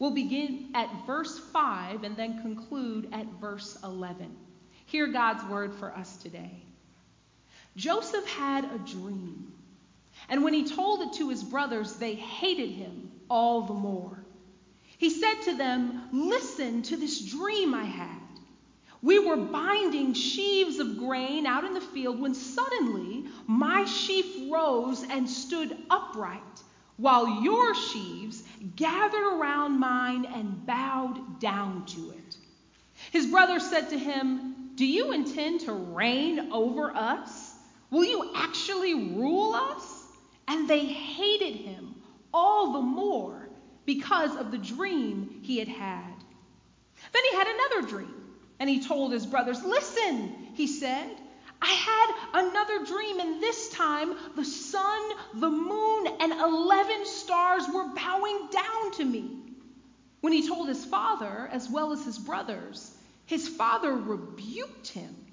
We'll 0.00 0.10
begin 0.10 0.70
at 0.74 0.88
verse 1.06 1.38
5 1.38 2.02
and 2.02 2.16
then 2.16 2.42
conclude 2.42 3.08
at 3.12 3.26
verse 3.40 3.78
11. 3.84 4.34
Hear 4.86 5.06
God's 5.06 5.44
word 5.44 5.72
for 5.72 5.92
us 5.92 6.16
today. 6.16 6.64
Joseph 7.76 8.26
had 8.26 8.64
a 8.64 8.78
dream, 8.78 9.52
and 10.28 10.44
when 10.44 10.54
he 10.54 10.68
told 10.68 11.02
it 11.02 11.14
to 11.14 11.28
his 11.28 11.42
brothers, 11.42 11.96
they 11.96 12.14
hated 12.14 12.70
him 12.70 13.10
all 13.28 13.62
the 13.62 13.74
more. 13.74 14.24
He 14.98 15.10
said 15.10 15.42
to 15.42 15.56
them, 15.56 16.08
Listen 16.12 16.82
to 16.82 16.96
this 16.96 17.20
dream 17.20 17.74
I 17.74 17.84
had. 17.84 18.20
We 19.02 19.18
were 19.18 19.36
binding 19.36 20.14
sheaves 20.14 20.78
of 20.78 20.96
grain 20.98 21.46
out 21.46 21.64
in 21.64 21.74
the 21.74 21.80
field 21.80 22.20
when 22.20 22.34
suddenly 22.34 23.24
my 23.46 23.84
sheaf 23.84 24.50
rose 24.50 25.02
and 25.02 25.28
stood 25.28 25.76
upright, 25.90 26.40
while 26.96 27.42
your 27.42 27.74
sheaves 27.74 28.42
gathered 28.76 29.34
around 29.38 29.78
mine 29.78 30.24
and 30.24 30.64
bowed 30.64 31.40
down 31.40 31.84
to 31.86 32.12
it. 32.12 32.36
His 33.10 33.26
brothers 33.26 33.68
said 33.68 33.90
to 33.90 33.98
him, 33.98 34.70
Do 34.76 34.86
you 34.86 35.12
intend 35.12 35.60
to 35.62 35.72
reign 35.72 36.52
over 36.52 36.96
us? 36.96 37.43
Will 37.94 38.04
you 38.04 38.32
actually 38.34 38.92
rule 38.92 39.54
us? 39.54 40.02
And 40.48 40.68
they 40.68 40.84
hated 40.84 41.54
him 41.54 41.94
all 42.32 42.72
the 42.72 42.80
more 42.80 43.48
because 43.86 44.34
of 44.34 44.50
the 44.50 44.58
dream 44.58 45.38
he 45.44 45.58
had 45.58 45.68
had. 45.68 46.12
Then 47.12 47.22
he 47.30 47.36
had 47.36 47.46
another 47.46 47.86
dream, 47.86 48.34
and 48.58 48.68
he 48.68 48.82
told 48.82 49.12
his 49.12 49.24
brothers, 49.26 49.62
Listen, 49.62 50.34
he 50.54 50.66
said, 50.66 51.08
I 51.62 51.70
had 51.70 52.46
another 52.48 52.84
dream, 52.84 53.20
and 53.20 53.40
this 53.40 53.68
time 53.68 54.16
the 54.34 54.44
sun, 54.44 55.12
the 55.34 55.50
moon, 55.50 56.08
and 56.18 56.32
11 56.32 57.06
stars 57.06 57.62
were 57.72 57.94
bowing 57.94 58.48
down 58.50 58.90
to 58.94 59.04
me. 59.04 59.38
When 60.20 60.32
he 60.32 60.48
told 60.48 60.66
his 60.66 60.84
father, 60.84 61.48
as 61.52 61.70
well 61.70 61.92
as 61.92 62.04
his 62.04 62.18
brothers, 62.18 62.90
his 63.26 63.46
father 63.46 63.94
rebuked 63.94 64.88
him 64.88 65.23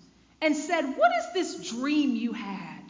and 0.41 0.55
said, 0.55 0.83
What 0.97 1.11
is 1.19 1.33
this 1.33 1.69
dream 1.69 2.15
you 2.15 2.33
had? 2.33 2.81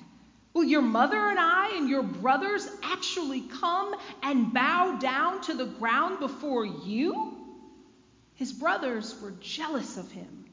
Will 0.54 0.64
your 0.64 0.82
mother 0.82 1.18
and 1.18 1.39
I 1.39 1.76
and 1.76 1.89
your 1.89 2.04
brothers 2.04 2.68
actually 2.84 3.41
come 3.41 3.95
and 4.22 4.54
bow 4.54 4.97
down 4.99 5.41
to 5.43 5.54
the 5.54 5.66
ground 5.66 6.20
before 6.20 6.66
you? 6.66 7.38
His 8.36 8.52
brothers 8.52 9.20
were 9.22 9.34
jealous 9.39 9.97
of 9.97 10.12
him, 10.12 10.45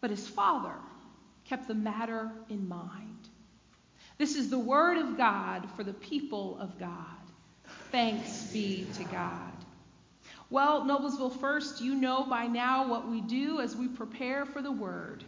but 0.00 0.10
his 0.10 0.26
father 0.26 0.74
kept 1.44 1.68
the 1.68 1.74
matter 1.74 2.30
in 2.48 2.68
mind. 2.68 3.28
This 4.18 4.36
is 4.36 4.48
the 4.48 4.58
word 4.58 4.98
of 4.98 5.16
God 5.16 5.68
for 5.76 5.84
the 5.84 5.92
people 5.92 6.56
of 6.60 6.78
God. 6.78 6.96
Thanks 7.90 8.44
be 8.52 8.86
to 8.94 9.04
God. 9.04 9.52
Well, 10.48 10.84
Noblesville 10.84 11.40
First, 11.40 11.80
you 11.80 11.94
know 11.94 12.24
by 12.24 12.46
now 12.46 12.88
what 12.88 13.10
we 13.10 13.20
do 13.20 13.60
as 13.60 13.74
we 13.74 13.88
prepare 13.88 14.46
for 14.46 14.62
the 14.62 14.72
word. 14.72 15.24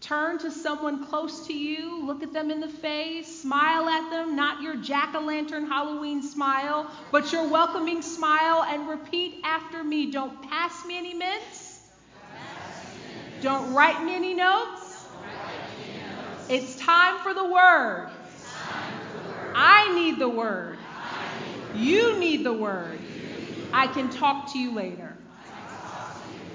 Turn 0.00 0.38
to 0.38 0.50
someone 0.50 1.06
close 1.06 1.46
to 1.48 1.52
you, 1.52 2.04
look 2.04 2.22
at 2.22 2.32
them 2.32 2.52
in 2.52 2.60
the 2.60 2.68
face, 2.68 3.42
smile 3.42 3.88
at 3.88 4.10
them, 4.10 4.36
not 4.36 4.62
your 4.62 4.76
jack 4.76 5.14
o' 5.14 5.20
lantern 5.20 5.66
Halloween 5.66 6.22
smile, 6.22 6.88
but 7.10 7.32
your 7.32 7.48
welcoming 7.48 8.00
smile, 8.00 8.62
and 8.62 8.88
repeat 8.88 9.40
after 9.42 9.82
me. 9.82 10.10
Don't 10.10 10.40
pass 10.48 10.86
me 10.86 10.96
any 10.96 11.14
mints. 11.14 11.80
Don't 13.42 13.74
write 13.74 14.04
me 14.04 14.14
any 14.14 14.34
notes. 14.34 15.06
It's 16.48 16.76
time 16.76 17.18
for 17.18 17.34
the 17.34 17.44
word. 17.44 18.08
I 19.54 19.92
need 19.94 20.20
the 20.20 20.28
word. 20.28 20.78
You 21.74 22.18
need 22.18 22.44
the 22.44 22.52
word. 22.52 22.98
I 23.72 23.88
can 23.88 24.08
talk 24.10 24.52
to 24.52 24.58
you 24.58 24.72
later. 24.74 25.16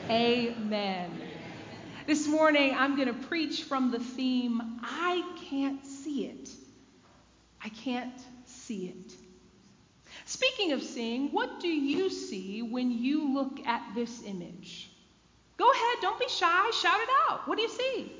Amen. 0.09 1.11
This 2.05 2.27
morning, 2.27 2.75
I'm 2.77 2.97
going 2.97 3.07
to 3.07 3.27
preach 3.27 3.63
from 3.63 3.89
the 3.89 3.99
theme 3.99 4.61
I 4.83 5.23
can't 5.49 5.85
see 5.85 6.25
it. 6.25 6.49
I 7.63 7.69
can't 7.69 8.19
see 8.45 8.87
it. 8.87 9.13
Speaking 10.25 10.73
of 10.73 10.83
seeing, 10.83 11.29
what 11.29 11.61
do 11.61 11.69
you 11.69 12.09
see 12.09 12.61
when 12.61 12.91
you 12.91 13.33
look 13.33 13.65
at 13.65 13.95
this 13.95 14.21
image? 14.25 14.91
Go 15.55 15.71
ahead, 15.71 15.97
don't 16.01 16.19
be 16.19 16.27
shy, 16.27 16.71
shout 16.71 16.99
it 16.99 17.09
out. 17.29 17.47
What 17.47 17.55
do 17.57 17.61
you 17.61 17.69
see? 17.69 18.11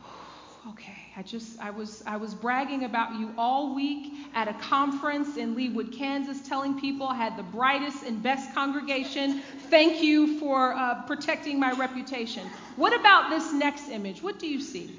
Okay, 0.68 1.01
I 1.14 1.22
just 1.22 1.60
I 1.60 1.70
was 1.70 2.02
I 2.06 2.16
was 2.16 2.32
bragging 2.32 2.84
about 2.84 3.20
you 3.20 3.34
all 3.36 3.74
week 3.74 4.14
at 4.34 4.48
a 4.48 4.54
conference 4.54 5.36
in 5.36 5.54
Leawood, 5.54 5.92
Kansas, 5.92 6.40
telling 6.48 6.80
people 6.80 7.06
I 7.06 7.16
had 7.16 7.36
the 7.36 7.42
brightest 7.42 8.02
and 8.02 8.22
best 8.22 8.54
congregation. 8.54 9.42
Thank 9.68 10.02
you 10.02 10.38
for 10.38 10.72
uh, 10.72 11.02
protecting 11.02 11.60
my 11.60 11.72
reputation. 11.72 12.48
What 12.76 12.98
about 12.98 13.28
this 13.28 13.52
next 13.52 13.90
image? 13.90 14.22
What 14.22 14.38
do 14.38 14.46
you 14.46 14.60
see? 14.60 14.98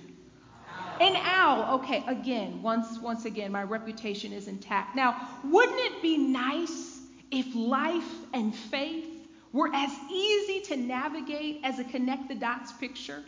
An 1.02 1.16
owl. 1.16 1.80
Okay, 1.80 2.04
again, 2.08 2.62
once 2.62 3.00
once 3.00 3.26
again, 3.26 3.52
my 3.52 3.64
reputation 3.64 4.34
is 4.34 4.48
intact. 4.48 4.96
Now, 4.96 5.28
wouldn't 5.44 5.80
it 5.80 6.02
be 6.04 6.18
nice 6.18 7.00
if 7.32 7.56
life 7.56 8.12
and 8.34 8.54
faith 8.54 9.08
were 9.52 9.72
as 9.74 9.92
easy 10.12 10.62
to 10.62 10.78
navigate 10.78 11.62
as 11.64 11.80
a 11.80 11.84
connect 11.84 12.28
the 12.28 12.36
dots 12.36 12.72
picture? 12.74 13.24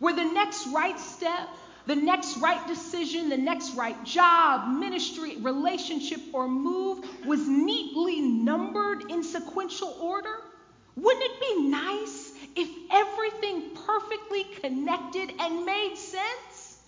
Where 0.00 0.14
the 0.14 0.24
next 0.24 0.66
right 0.68 0.98
step, 0.98 1.48
the 1.88 1.96
next 1.96 2.36
right 2.36 2.66
decision, 2.66 3.30
the 3.30 3.36
next 3.38 3.74
right 3.74 4.04
job, 4.04 4.78
ministry, 4.78 5.38
relationship, 5.38 6.20
or 6.34 6.46
move 6.46 7.02
was 7.24 7.48
neatly 7.48 8.20
numbered 8.20 9.10
in 9.10 9.22
sequential 9.22 9.96
order? 9.98 10.36
Wouldn't 10.96 11.24
it 11.24 11.40
be 11.40 11.68
nice 11.68 12.32
if 12.54 12.68
everything 12.90 13.70
perfectly 13.86 14.44
connected 14.60 15.32
and 15.40 15.64
made 15.64 15.96
sense? 15.96 16.78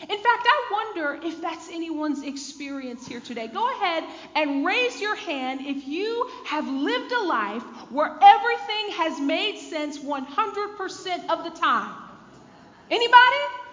In 0.00 0.08
fact, 0.08 0.26
I 0.26 0.68
wonder 0.72 1.20
if 1.24 1.40
that's 1.40 1.68
anyone's 1.68 2.24
experience 2.24 3.06
here 3.06 3.20
today. 3.20 3.46
Go 3.46 3.70
ahead 3.70 4.02
and 4.34 4.66
raise 4.66 5.00
your 5.00 5.14
hand 5.14 5.60
if 5.62 5.86
you 5.86 6.28
have 6.46 6.66
lived 6.66 7.12
a 7.12 7.22
life 7.26 7.62
where 7.90 8.18
everything 8.20 8.90
has 8.96 9.20
made 9.20 9.56
sense 9.58 9.98
100% 9.98 11.30
of 11.30 11.44
the 11.44 11.50
time. 11.50 11.94
Anybody? 12.90 13.67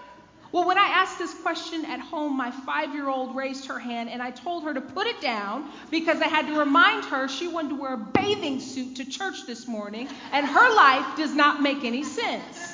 Well, 0.56 0.66
when 0.66 0.78
I 0.78 0.86
asked 0.88 1.18
this 1.18 1.34
question 1.34 1.84
at 1.84 2.00
home, 2.00 2.38
my 2.38 2.50
five 2.50 2.94
year 2.94 3.10
old 3.10 3.36
raised 3.36 3.66
her 3.66 3.78
hand 3.78 4.10
and 4.10 4.22
I 4.22 4.32
told 4.32 4.64
her 4.64 4.74
to 4.74 4.80
put 4.80 5.06
it 5.06 5.20
down 5.20 5.70
because 5.92 6.22
I 6.22 6.30
had 6.30 6.48
to 6.48 6.58
remind 6.58 7.04
her 7.04 7.28
she 7.28 7.50
wanted 7.50 7.72
to 7.72 7.76
wear 7.76 7.96
a 7.96 7.98
bathing 7.98 8.62
suit 8.62 8.96
to 8.96 9.04
church 9.04 9.46
this 9.48 9.68
morning 9.68 10.08
and 10.32 10.48
her 10.48 10.76
life 10.78 11.18
does 11.18 11.36
not 11.36 11.62
make 11.62 11.84
any 11.84 12.06
sense. 12.06 12.74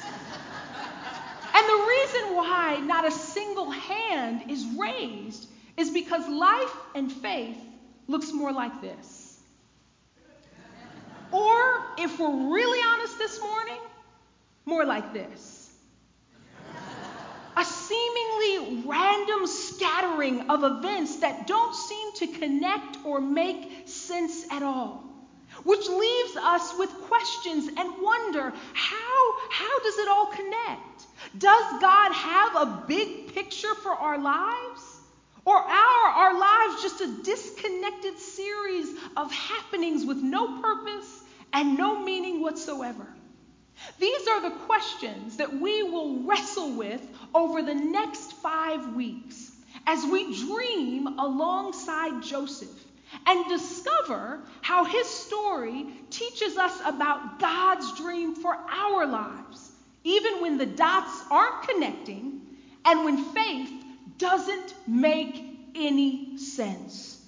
And 1.55 1.67
the 1.67 1.87
reason 1.89 2.35
why 2.35 2.83
not 2.85 3.07
a 3.07 3.11
single 3.11 3.71
hand 3.71 4.43
is 4.47 4.63
raised 4.77 5.47
is 5.75 5.89
because 5.89 6.29
life 6.29 6.75
and 6.93 7.11
faith 7.11 7.57
looks 8.07 8.31
more 8.31 8.51
like 8.51 8.79
this. 8.79 9.39
Or, 11.31 11.83
if 11.97 12.19
we're 12.19 12.53
really 12.53 12.79
honest 12.93 13.17
this 13.17 13.41
morning, 13.41 13.79
more 14.67 14.85
like 14.85 15.13
this 15.13 15.50
seemingly 17.91 18.83
random 18.85 19.47
scattering 19.47 20.49
of 20.49 20.63
events 20.63 21.17
that 21.17 21.47
don't 21.47 21.75
seem 21.75 22.13
to 22.13 22.27
connect 22.27 22.97
or 23.05 23.19
make 23.19 23.87
sense 23.87 24.45
at 24.49 24.63
all. 24.63 25.03
Which 25.63 25.87
leaves 25.89 26.37
us 26.37 26.77
with 26.77 26.89
questions 26.89 27.67
and 27.67 28.01
wonder 28.01 28.53
how, 28.73 29.33
how 29.49 29.79
does 29.83 29.97
it 29.97 30.07
all 30.07 30.27
connect? 30.27 31.05
Does 31.37 31.81
God 31.81 32.13
have 32.13 32.55
a 32.55 32.83
big 32.87 33.33
picture 33.33 33.75
for 33.75 33.91
our 33.91 34.17
lives? 34.17 34.81
Or 35.43 35.57
are 35.57 36.07
our 36.07 36.39
lives 36.39 36.81
just 36.81 37.01
a 37.01 37.23
disconnected 37.23 38.17
series 38.17 38.87
of 39.17 39.31
happenings 39.31 40.05
with 40.05 40.17
no 40.17 40.61
purpose 40.61 41.23
and 41.51 41.77
no 41.77 42.03
meaning 42.03 42.41
whatsoever? 42.41 43.07
These 43.99 44.27
are 44.27 44.41
the 44.41 44.55
questions 44.65 45.37
that 45.37 45.53
we 45.53 45.83
will 45.83 46.23
wrestle 46.23 46.71
with 46.71 47.01
over 47.33 47.61
the 47.61 47.75
next 47.75 48.33
five 48.33 48.95
weeks 48.95 49.51
as 49.87 50.05
we 50.05 50.35
dream 50.45 51.07
alongside 51.19 52.23
Joseph 52.23 52.69
and 53.27 53.47
discover 53.49 54.39
how 54.61 54.85
his 54.85 55.07
story 55.07 55.85
teaches 56.09 56.57
us 56.57 56.79
about 56.85 57.39
God's 57.39 57.97
dream 57.97 58.35
for 58.35 58.55
our 58.69 59.05
lives, 59.05 59.71
even 60.03 60.41
when 60.41 60.57
the 60.57 60.65
dots 60.65 61.23
aren't 61.29 61.67
connecting 61.67 62.41
and 62.85 63.05
when 63.05 63.17
faith 63.17 63.71
doesn't 64.17 64.73
make 64.87 65.43
any 65.75 66.37
sense. 66.37 67.19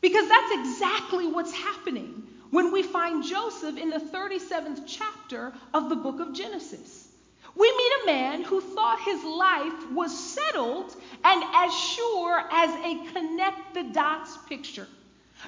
Because 0.00 0.28
that's 0.28 0.52
exactly 0.52 1.26
what's 1.26 1.52
happening 1.52 2.22
when 2.50 2.72
we 2.72 2.82
find 2.82 3.24
Joseph 3.24 3.76
in 3.76 3.90
the 3.90 3.98
37th 3.98 4.82
chapter 4.86 5.52
of 5.74 5.88
the 5.88 5.96
book 5.96 6.20
of 6.20 6.32
Genesis. 6.32 7.08
We 7.54 7.70
meet 7.70 7.92
a 8.02 8.06
man 8.06 8.42
who 8.42 8.60
thought 8.60 9.00
his 9.00 9.24
life 9.24 9.90
was 9.92 10.16
settled 10.16 10.94
and 11.24 11.42
as 11.54 11.74
sure 11.74 12.42
as 12.50 12.70
a 12.84 13.12
connect 13.12 13.74
the 13.74 13.84
dots 13.84 14.36
picture. 14.48 14.86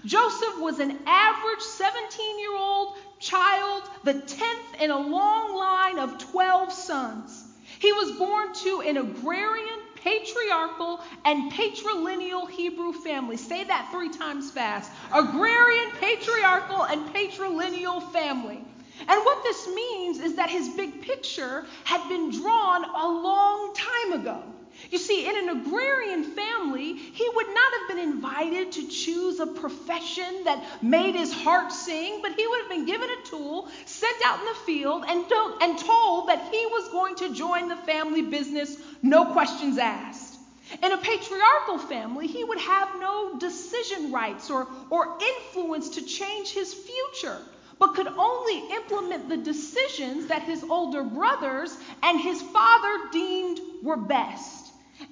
Joseph 0.04 0.58
was 0.58 0.80
an 0.80 0.98
average 1.06 1.60
17 1.60 2.38
year 2.38 2.56
old 2.56 2.96
child, 3.18 3.82
the 4.04 4.14
10th 4.14 4.80
in 4.80 4.90
a 4.90 4.98
long 4.98 5.56
line 5.56 5.98
of 5.98 6.18
12 6.18 6.72
sons. 6.72 7.44
He 7.78 7.92
was 7.92 8.12
born 8.12 8.54
to 8.54 8.80
an 8.82 8.96
agrarian, 8.96 9.77
patriarchal, 10.02 11.00
and 11.24 11.52
patrilineal 11.52 12.48
Hebrew 12.50 12.92
family. 12.92 13.36
Say 13.36 13.64
that 13.64 13.88
three 13.92 14.10
times 14.10 14.50
fast. 14.50 14.90
Agrarian, 15.12 15.90
patriarchal, 16.00 16.84
and 16.84 17.14
patrilineal 17.14 18.12
family. 18.12 18.64
And 19.00 19.24
what 19.24 19.42
this 19.44 19.68
means 19.68 20.18
is 20.18 20.36
that 20.36 20.50
his 20.50 20.68
big 20.70 21.02
picture 21.02 21.64
had 21.84 22.08
been 22.08 22.30
drawn 22.30 22.84
a 22.84 23.08
long 23.08 23.74
time 23.74 24.20
ago. 24.20 24.42
You 24.90 24.98
see, 24.98 25.28
in 25.28 25.36
an 25.36 25.48
agrarian 25.60 26.24
family, 26.24 26.94
he 26.94 27.28
would 27.34 27.48
not 27.48 27.72
have 27.78 27.88
been 27.88 27.98
invited 27.98 28.72
to 28.72 28.88
choose 28.88 29.38
a 29.38 29.46
profession 29.46 30.44
that 30.44 30.64
made 30.82 31.14
his 31.14 31.32
heart 31.32 31.72
sing, 31.72 32.20
but 32.22 32.32
he 32.32 32.46
would 32.46 32.60
have 32.60 32.70
been 32.70 32.86
given 32.86 33.08
a 33.10 33.26
tool, 33.26 33.68
sent 33.84 34.16
out 34.24 34.38
in 34.38 34.46
the 34.46 34.58
field, 34.64 35.04
and, 35.06 35.24
and 35.60 35.78
told 35.78 36.28
that 36.28 36.48
he 36.50 36.64
was 36.66 36.88
going 36.88 37.16
to 37.16 37.34
join 37.34 37.68
the 37.68 37.76
family 37.76 38.22
business, 38.22 38.78
no 39.02 39.26
questions 39.26 39.78
asked. 39.78 40.36
In 40.82 40.92
a 40.92 40.98
patriarchal 40.98 41.78
family, 41.78 42.26
he 42.26 42.44
would 42.44 42.60
have 42.60 42.88
no 43.00 43.38
decision 43.38 44.12
rights 44.12 44.50
or, 44.50 44.68
or 44.90 45.18
influence 45.20 45.90
to 45.90 46.02
change 46.02 46.52
his 46.52 46.72
future, 46.72 47.38
but 47.78 47.94
could 47.94 48.06
only 48.06 48.74
implement 48.74 49.28
the 49.28 49.36
decisions 49.36 50.26
that 50.26 50.42
his 50.42 50.62
older 50.64 51.02
brothers 51.02 51.76
and 52.02 52.20
his 52.20 52.40
father 52.40 53.08
deemed 53.12 53.60
were 53.82 53.96
best. 53.96 54.57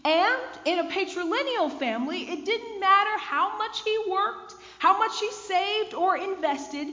And 0.05 0.43
in 0.65 0.79
a 0.81 0.91
patrilineal 0.91 1.79
family, 1.79 2.29
it 2.29 2.45
didn't 2.45 2.81
matter 2.81 3.19
how 3.19 3.57
much 3.57 3.83
he 3.83 3.99
worked, 4.09 4.55
how 4.79 4.99
much 4.99 5.21
he 5.21 5.31
saved 5.31 5.95
or 5.95 6.17
invested, 6.17 6.89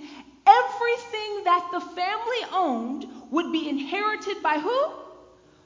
everything 0.46 1.44
that 1.46 1.70
the 1.72 1.82
family 1.82 2.44
owned 2.52 3.06
would 3.32 3.52
be 3.52 3.68
inherited 3.70 4.44
by 4.44 4.60
who? 4.60 4.91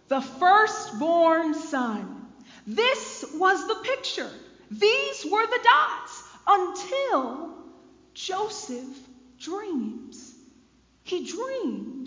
The 0.08 0.22
firstborn 0.22 1.54
son. 1.54 2.28
This 2.66 3.26
was 3.34 3.68
the 3.68 3.76
picture. 3.84 4.32
These 4.72 5.26
were 5.26 5.46
the 5.46 5.60
dots 5.64 6.24
until 6.48 7.58
Joseph 8.14 8.98
dreams. 9.40 10.34
He 11.04 11.26
dreams 11.26 12.07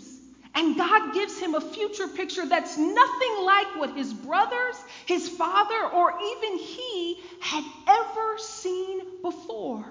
and 0.53 0.77
God 0.77 1.13
gives 1.13 1.39
him 1.39 1.55
a 1.55 1.61
future 1.61 2.07
picture 2.07 2.45
that's 2.45 2.77
nothing 2.77 3.45
like 3.45 3.75
what 3.77 3.95
his 3.95 4.13
brothers, 4.13 4.75
his 5.05 5.29
father, 5.29 5.87
or 5.93 6.13
even 6.19 6.57
he 6.57 7.21
had 7.39 7.63
ever 7.87 8.37
seen 8.37 9.21
before. 9.21 9.85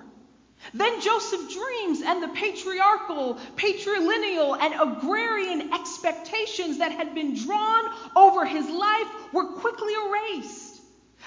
Then 0.74 1.00
Joseph 1.00 1.50
dreams, 1.50 2.02
and 2.02 2.22
the 2.22 2.28
patriarchal, 2.28 3.38
patrilineal, 3.56 4.58
and 4.61 4.74
agrarian 4.98 5.72
expectations 5.72 6.78
that 6.78 6.92
had 6.92 7.14
been 7.14 7.34
drawn 7.34 7.90
over 8.14 8.44
his 8.44 8.68
life 8.68 9.32
were 9.32 9.46
quickly 9.54 9.94
erased. 9.94 10.80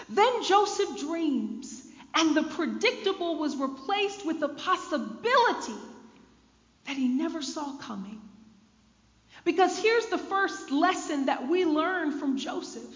Then 0.09 0.43
Joseph 0.43 0.99
dreams, 0.99 1.81
and 2.13 2.37
the 2.37 2.43
predictable 2.43 3.37
was 3.37 3.55
replaced 3.55 4.25
with 4.25 4.41
a 4.43 4.49
possibility 4.49 5.81
that 6.85 6.95
he 6.95 7.07
never 7.07 7.41
saw 7.41 7.75
coming. 7.77 8.21
Because 9.43 9.77
here's 9.77 10.07
the 10.07 10.17
first 10.17 10.71
lesson 10.71 11.25
that 11.25 11.47
we 11.47 11.65
learn 11.65 12.17
from 12.19 12.37
Joseph. 12.37 12.95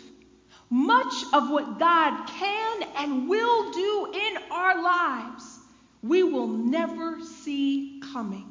Much 0.69 1.13
of 1.33 1.49
what 1.49 1.79
God 1.79 2.27
can 2.27 2.83
and 2.97 3.29
will 3.29 3.71
do 3.71 4.11
in 4.13 4.37
our 4.51 4.81
lives, 4.81 5.59
we 6.01 6.23
will 6.23 6.47
never 6.47 7.21
see 7.21 8.01
coming. 8.13 8.47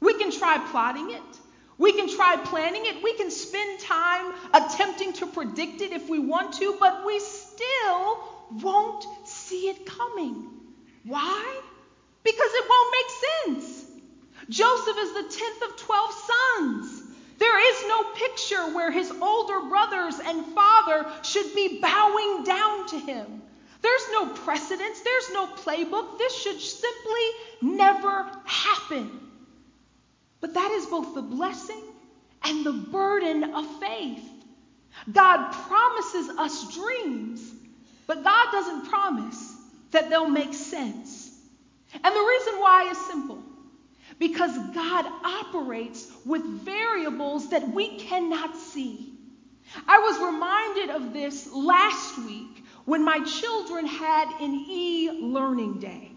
We 0.00 0.14
can 0.14 0.30
try 0.30 0.58
plotting 0.70 1.10
it. 1.10 1.40
We 1.76 1.92
can 1.92 2.08
try 2.08 2.36
planning 2.36 2.82
it. 2.84 3.02
We 3.02 3.14
can 3.14 3.30
spend 3.30 3.80
time 3.80 4.32
attempting 4.52 5.12
to 5.14 5.26
predict 5.26 5.80
it 5.80 5.92
if 5.92 6.08
we 6.08 6.20
want 6.20 6.54
to, 6.54 6.76
but 6.78 7.04
we 7.04 7.18
still 7.20 8.18
won't 8.50 9.04
see 9.26 9.68
it 9.68 9.84
coming. 9.86 10.50
Why? 11.04 11.60
Because 12.22 12.50
it 12.52 12.64
won't 12.68 12.94
make 12.94 13.56
sense. 13.64 13.90
Joseph 14.48 14.96
is 14.98 15.12
the 15.14 15.42
10th 15.42 15.70
of 15.70 15.76
12 15.76 16.10
sons. 16.58 17.03
There 17.38 17.70
is 17.70 17.88
no 17.88 18.02
picture 18.14 18.74
where 18.74 18.90
his 18.90 19.10
older 19.10 19.60
brothers 19.68 20.20
and 20.24 20.46
father 20.54 21.06
should 21.22 21.54
be 21.54 21.80
bowing 21.80 22.44
down 22.44 22.86
to 22.88 22.98
him. 22.98 23.42
There's 23.82 24.06
no 24.12 24.28
precedence, 24.28 25.00
there's 25.00 25.30
no 25.32 25.46
playbook. 25.46 26.18
This 26.18 26.34
should 26.40 26.60
simply 26.60 27.26
never 27.60 28.30
happen. 28.44 29.10
But 30.40 30.54
that 30.54 30.70
is 30.70 30.86
both 30.86 31.14
the 31.14 31.22
blessing 31.22 31.82
and 32.44 32.64
the 32.64 32.72
burden 32.72 33.54
of 33.54 33.66
faith. 33.80 34.22
God 35.12 35.50
promises 35.52 36.28
us 36.38 36.74
dreams, 36.74 37.52
but 38.06 38.22
God 38.22 38.46
doesn't 38.52 38.88
promise 38.88 39.54
that 39.90 40.08
they'll 40.08 40.28
make 40.28 40.54
sense. 40.54 41.30
And 41.92 42.04
the 42.04 42.20
reason 42.20 42.60
why 42.60 42.88
is 42.90 43.06
simple 43.06 43.42
because 44.18 44.56
God 44.74 45.06
operates 45.24 46.10
with 46.24 46.42
variables 46.64 47.50
that 47.50 47.68
we 47.68 47.98
cannot 47.98 48.56
see. 48.56 49.14
I 49.88 49.98
was 49.98 50.18
reminded 50.18 50.90
of 50.90 51.12
this 51.12 51.52
last 51.52 52.18
week 52.18 52.64
when 52.84 53.04
my 53.04 53.20
children 53.24 53.86
had 53.86 54.28
an 54.40 54.66
e 54.68 55.10
learning 55.20 55.78
day. 55.78 56.12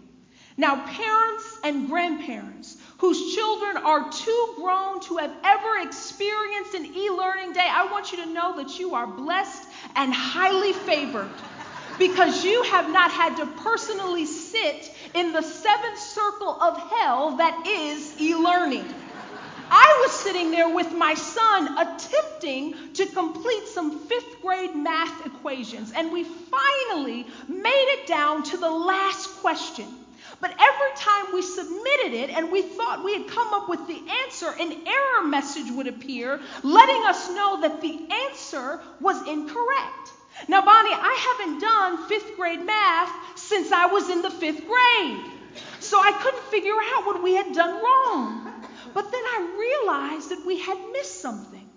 Now, 0.56 0.74
parents 0.86 1.58
and 1.62 1.88
grandparents 1.88 2.76
whose 2.98 3.34
children 3.34 3.76
are 3.76 4.10
too 4.10 4.54
grown 4.56 5.00
to 5.02 5.16
have 5.18 5.32
ever 5.44 5.78
experienced 5.86 6.74
an 6.74 6.86
e 6.86 7.10
learning 7.10 7.52
day, 7.52 7.68
I 7.70 7.90
want 7.90 8.12
you 8.12 8.18
to 8.24 8.26
know 8.26 8.56
that 8.56 8.78
you 8.78 8.94
are 8.94 9.06
blessed 9.06 9.68
and 9.94 10.12
highly 10.12 10.72
favored 10.72 11.30
because 11.98 12.44
you 12.44 12.62
have 12.64 12.90
not 12.90 13.10
had 13.10 13.36
to 13.36 13.46
personally 13.62 14.26
sit 14.26 14.92
in 15.14 15.32
the 15.32 15.42
seventh 15.42 15.98
circle 15.98 16.60
of 16.60 16.76
hell 16.90 17.36
that 17.36 17.66
is 17.66 18.20
e 18.20 18.34
learning. 18.34 18.84
I 19.70 20.02
was 20.04 20.12
sitting 20.12 20.50
there 20.50 20.68
with 20.68 20.92
my 20.92 21.14
son 21.14 21.78
attempting 21.78 22.94
to 22.94 23.06
complete 23.06 23.66
some 23.68 23.98
fifth 24.00 24.40
grade 24.42 24.74
math 24.74 25.26
equations, 25.26 25.92
and 25.94 26.12
we 26.12 26.24
finally 26.24 27.26
made 27.48 27.88
it 27.98 28.06
down 28.06 28.42
to 28.44 28.56
the 28.56 28.70
last 28.70 29.28
question. 29.40 29.86
But 30.40 30.52
every 30.52 30.96
time 30.96 31.34
we 31.34 31.42
submitted 31.42 32.12
it 32.14 32.30
and 32.30 32.52
we 32.52 32.62
thought 32.62 33.04
we 33.04 33.14
had 33.14 33.28
come 33.28 33.52
up 33.54 33.68
with 33.68 33.86
the 33.88 34.00
answer, 34.24 34.50
an 34.58 34.86
error 34.86 35.26
message 35.26 35.70
would 35.72 35.88
appear 35.88 36.40
letting 36.62 37.02
us 37.06 37.28
know 37.30 37.60
that 37.62 37.80
the 37.80 38.08
answer 38.28 38.80
was 39.00 39.26
incorrect. 39.26 40.12
Now, 40.46 40.64
Bonnie, 40.64 40.90
I 40.92 41.36
haven't 41.38 41.60
done 41.60 42.08
fifth 42.08 42.36
grade 42.36 42.64
math 42.64 43.12
since 43.36 43.72
I 43.72 43.86
was 43.86 44.08
in 44.08 44.22
the 44.22 44.30
fifth 44.30 44.64
grade. 44.66 45.24
So 45.80 45.98
I 45.98 46.12
couldn't 46.12 46.44
figure 46.44 46.76
out 46.94 47.06
what 47.06 47.22
we 47.22 47.34
had 47.34 47.52
done 47.52 47.82
wrong. 47.82 48.57
But 48.98 49.12
then 49.12 49.22
I 49.22 49.54
realized 49.56 50.30
that 50.30 50.44
we 50.44 50.58
had 50.58 50.76
missed 50.92 51.20
something. 51.20 51.70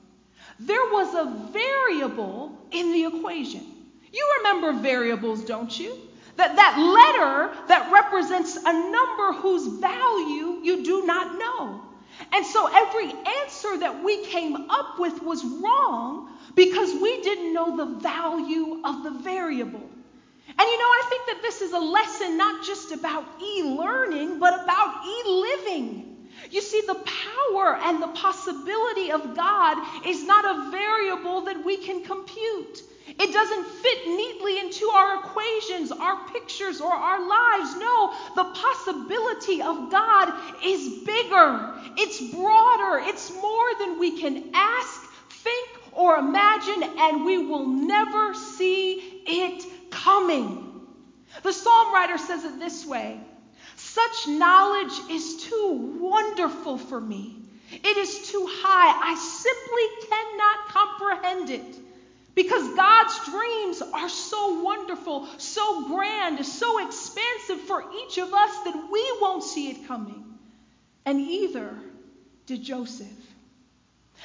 There 0.59 0.85
was 0.85 1.13
a 1.13 1.51
variable 1.53 2.57
in 2.71 2.91
the 2.91 3.05
equation. 3.05 3.63
You 4.11 4.27
remember 4.39 4.73
variables, 4.81 5.45
don't 5.45 5.79
you? 5.79 5.99
That, 6.37 6.55
that 6.55 6.79
letter 6.79 7.67
that 7.67 7.91
represents 7.91 8.55
a 8.55 8.73
number 8.73 9.33
whose 9.33 9.67
value 9.79 10.61
you 10.63 10.83
do 10.83 11.05
not 11.05 11.37
know. 11.37 11.83
And 12.33 12.43
so 12.43 12.67
every 12.73 13.13
answer 13.43 13.77
that 13.77 14.03
we 14.03 14.25
came 14.25 14.55
up 14.71 14.97
with 14.97 15.21
was 15.21 15.45
wrong 15.45 16.35
because 16.55 16.91
we 16.99 17.21
didn't 17.21 17.53
know 17.53 17.77
the 17.77 17.99
value 17.99 18.81
of 18.83 19.03
the 19.03 19.11
variable. 19.11 19.87
And 20.47 20.59
you 20.59 20.77
know, 20.79 20.91
I 21.01 21.05
think 21.07 21.27
that 21.27 21.43
this 21.43 21.61
is 21.61 21.71
a 21.73 21.79
lesson 21.79 22.35
not 22.35 22.65
just 22.65 22.91
about 22.91 23.25
e 23.39 23.61
learning, 23.61 24.39
but 24.39 24.63
about 24.63 25.05
e 25.05 25.29
living. 25.29 26.10
You 26.51 26.61
see, 26.61 26.81
the 26.85 26.95
power 26.95 27.77
and 27.77 28.03
the 28.03 28.09
possibility 28.09 29.11
of 29.11 29.35
God 29.35 30.05
is 30.05 30.23
not 30.25 30.43
a 30.43 30.69
variable 30.69 31.45
that 31.45 31.63
we 31.63 31.77
can 31.77 32.03
compute. 32.03 32.83
It 33.07 33.33
doesn't 33.33 33.65
fit 33.67 34.07
neatly 34.07 34.59
into 34.59 34.85
our 34.87 35.21
equations, 35.21 35.91
our 35.93 36.27
pictures, 36.27 36.81
or 36.81 36.91
our 36.91 37.19
lives. 37.19 37.75
No, 37.77 38.13
the 38.35 38.43
possibility 38.43 39.61
of 39.61 39.91
God 39.91 40.33
is 40.63 41.03
bigger, 41.05 41.73
it's 41.97 42.19
broader, 42.19 43.01
it's 43.07 43.31
more 43.33 43.75
than 43.79 43.97
we 43.97 44.19
can 44.19 44.51
ask, 44.53 45.01
think, 45.29 45.69
or 45.93 46.17
imagine, 46.17 46.83
and 46.83 47.25
we 47.25 47.37
will 47.37 47.67
never 47.67 48.33
see 48.33 49.23
it 49.25 49.65
coming. 49.89 50.67
The 51.43 51.53
psalm 51.53 51.93
writer 51.93 52.17
says 52.17 52.43
it 52.43 52.59
this 52.59 52.85
way 52.85 53.21
Such 53.93 54.27
knowledge 54.29 54.93
is 55.09 55.43
too 55.43 55.97
wonderful 55.99 56.77
for 56.77 57.01
me. 57.01 57.35
It 57.71 57.97
is 57.97 58.29
too 58.29 58.47
high. 58.49 59.11
I 59.11 59.15
simply 59.15 60.07
cannot 60.09 60.69
comprehend 60.69 61.49
it. 61.49 61.79
Because 62.33 62.73
God's 62.75 63.29
dreams 63.29 63.81
are 63.81 64.07
so 64.07 64.61
wonderful, 64.61 65.27
so 65.37 65.89
grand, 65.89 66.45
so 66.45 66.87
expansive 66.87 67.59
for 67.67 67.83
each 68.03 68.17
of 68.17 68.33
us 68.33 68.63
that 68.63 68.87
we 68.89 69.17
won't 69.19 69.43
see 69.43 69.69
it 69.71 69.85
coming. 69.85 70.23
And 71.05 71.19
either 71.19 71.77
did 72.45 72.63
Joseph. 72.63 73.07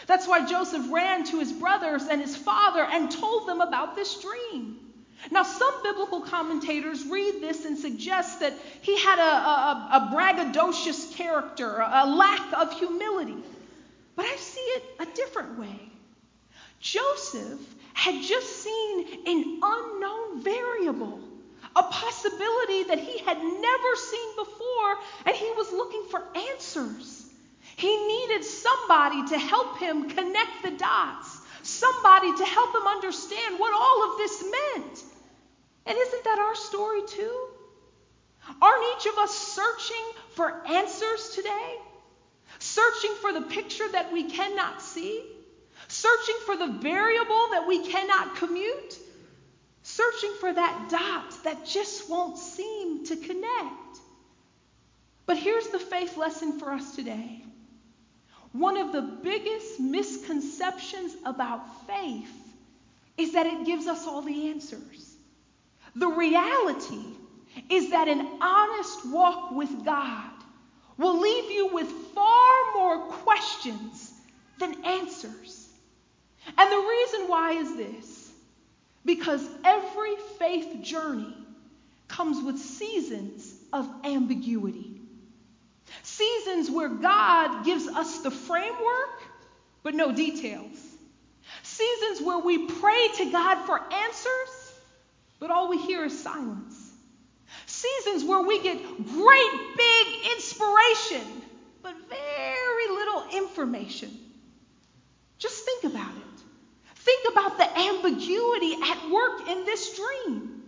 That's 0.06 0.28
why 0.28 0.46
Joseph 0.46 0.92
ran 0.92 1.24
to 1.24 1.40
his 1.40 1.50
brothers 1.52 2.06
and 2.06 2.20
his 2.20 2.36
father 2.36 2.84
and 2.84 3.10
told 3.10 3.48
them 3.48 3.60
about 3.60 3.96
this 3.96 4.22
dream. 4.22 4.86
Now, 5.31 5.43
some 5.43 5.83
biblical 5.83 6.20
commentators 6.20 7.05
read 7.07 7.41
this 7.41 7.64
and 7.64 7.77
suggest 7.77 8.41
that 8.41 8.55
he 8.81 8.99
had 8.99 9.18
a, 9.18 9.22
a, 9.22 9.89
a 9.93 10.14
braggadocious 10.14 11.14
character, 11.14 11.79
a 11.79 12.07
lack 12.07 12.53
of 12.53 12.72
humility. 12.72 13.43
But 14.14 14.27
I 14.27 14.37
see 14.37 14.61
it 14.61 14.85
a 15.01 15.07
different 15.07 15.59
way. 15.59 15.91
Joseph 16.81 17.61
had 17.95 18.22
just 18.22 18.62
seen 18.62 19.07
an 19.27 19.61
unknown 19.62 20.43
variable, 20.43 21.20
a 21.74 21.83
possibility 21.83 22.85
that 22.85 22.99
he 22.99 23.18
had 23.18 23.39
never 23.39 23.97
seen 23.97 24.37
before, 24.37 24.99
and 25.27 25.35
he 25.35 25.51
was 25.57 25.72
looking 25.72 26.05
for 26.11 26.22
answers. 26.53 27.27
He 27.77 27.95
needed 28.07 28.45
somebody 28.45 29.27
to 29.29 29.39
help 29.39 29.79
him 29.79 30.09
connect 30.09 30.62
the 30.62 30.70
dots, 30.70 31.41
somebody 31.62 32.35
to 32.37 32.45
help 32.45 32.74
him 32.74 32.87
understand 32.87 33.59
what 33.59 33.74
all 33.74 34.11
of 34.11 34.18
this 34.18 34.45
meant. 34.45 35.05
And 35.87 35.97
isn't 35.97 36.24
that 36.24 36.39
our 36.39 36.55
story 36.55 37.03
too? 37.07 37.49
Aren't 38.61 38.84
each 38.97 39.07
of 39.07 39.18
us 39.18 39.34
searching 39.34 40.05
for 40.34 40.66
answers 40.66 41.30
today? 41.30 41.76
Searching 42.59 43.14
for 43.20 43.32
the 43.32 43.43
picture 43.43 43.89
that 43.93 44.12
we 44.12 44.30
cannot 44.30 44.82
see? 44.82 45.24
Searching 45.89 46.37
for 46.45 46.57
the 46.57 46.66
variable 46.66 47.49
that 47.51 47.66
we 47.66 47.87
cannot 47.87 48.37
commute? 48.37 48.99
Searching 49.82 50.32
for 50.41 50.53
that 50.53 50.89
dot 50.91 51.45
that 51.45 51.64
just 51.64 52.11
won't 52.11 52.39
seem 52.39 53.07
to 53.07 53.16
connect. 53.16 53.99
But 55.26 55.39
here's 55.39 55.68
the 55.68 55.78
faith 55.78 56.16
lesson 56.16 56.59
for 56.59 56.72
us 56.72 56.97
today. 56.97 57.45
One 58.53 58.76
of 58.76 58.93
the 58.93 59.03
biggest 59.03 59.78
misconceptions 59.78 61.14
about 61.24 61.87
faith 61.87 62.32
is 63.18 63.32
that 63.32 63.47
it 63.47 63.66
gives 63.66 63.87
us 63.87 64.07
all 64.07 64.22
the 64.22 64.49
answers. 64.51 65.15
The 65.97 66.09
reality 66.09 67.05
is 67.70 67.90
that 67.90 68.07
an 68.09 68.20
honest 68.40 69.07
walk 69.07 69.51
with 69.53 69.84
God 69.84 70.30
will 70.99 71.18
leave 71.20 71.51
you 71.51 71.74
with 71.74 71.90
far 72.14 72.55
more 72.74 72.99
questions 73.09 74.12
than 74.59 74.84
answers. 74.84 75.68
And 76.57 76.70
the 76.70 76.86
reason 76.88 77.28
why 77.28 77.53
is 77.53 77.76
this 77.76 78.32
because 79.05 79.49
every 79.64 80.16
faith 80.38 80.82
journey 80.82 81.34
comes 82.09 82.44
with 82.44 82.59
seasons 82.59 83.55
of 83.72 83.88
ambiguity. 84.05 85.01
Seasons 86.03 86.70
where 86.70 86.88
God 86.88 87.64
gives 87.64 87.86
us 87.86 88.20
the 88.20 88.30
framework, 88.30 89.22
but 89.82 89.94
no 89.94 90.12
details. 90.12 90.76
Seasons 91.62 92.26
where 92.26 92.38
we 92.38 92.66
pray 92.66 93.09
to 93.18 93.30
God 93.30 93.64
for 93.66 93.80
answers, 93.92 94.51
but 95.39 95.51
all 95.51 95.68
we 95.68 95.78
hear 95.78 96.05
is 96.05 96.22
silence. 96.22 96.93
Seasons 97.66 98.24
where 98.24 98.43
we 98.43 98.62
get 98.62 98.78
great 98.78 99.76
big 99.76 100.07
inspiration, 100.34 101.43
but 101.82 101.95
very 102.09 102.89
little 102.89 103.24
information. 103.32 104.11
Just 105.39 105.64
think 105.64 105.84
about 105.84 106.11
it. 106.11 106.97
Think 106.97 107.32
about 107.32 107.59
the 107.59 107.78
ambiguity 107.78 108.74
at 108.82 109.11
work 109.11 109.49
in 109.49 109.64
this 109.64 109.97
dream. 109.97 110.62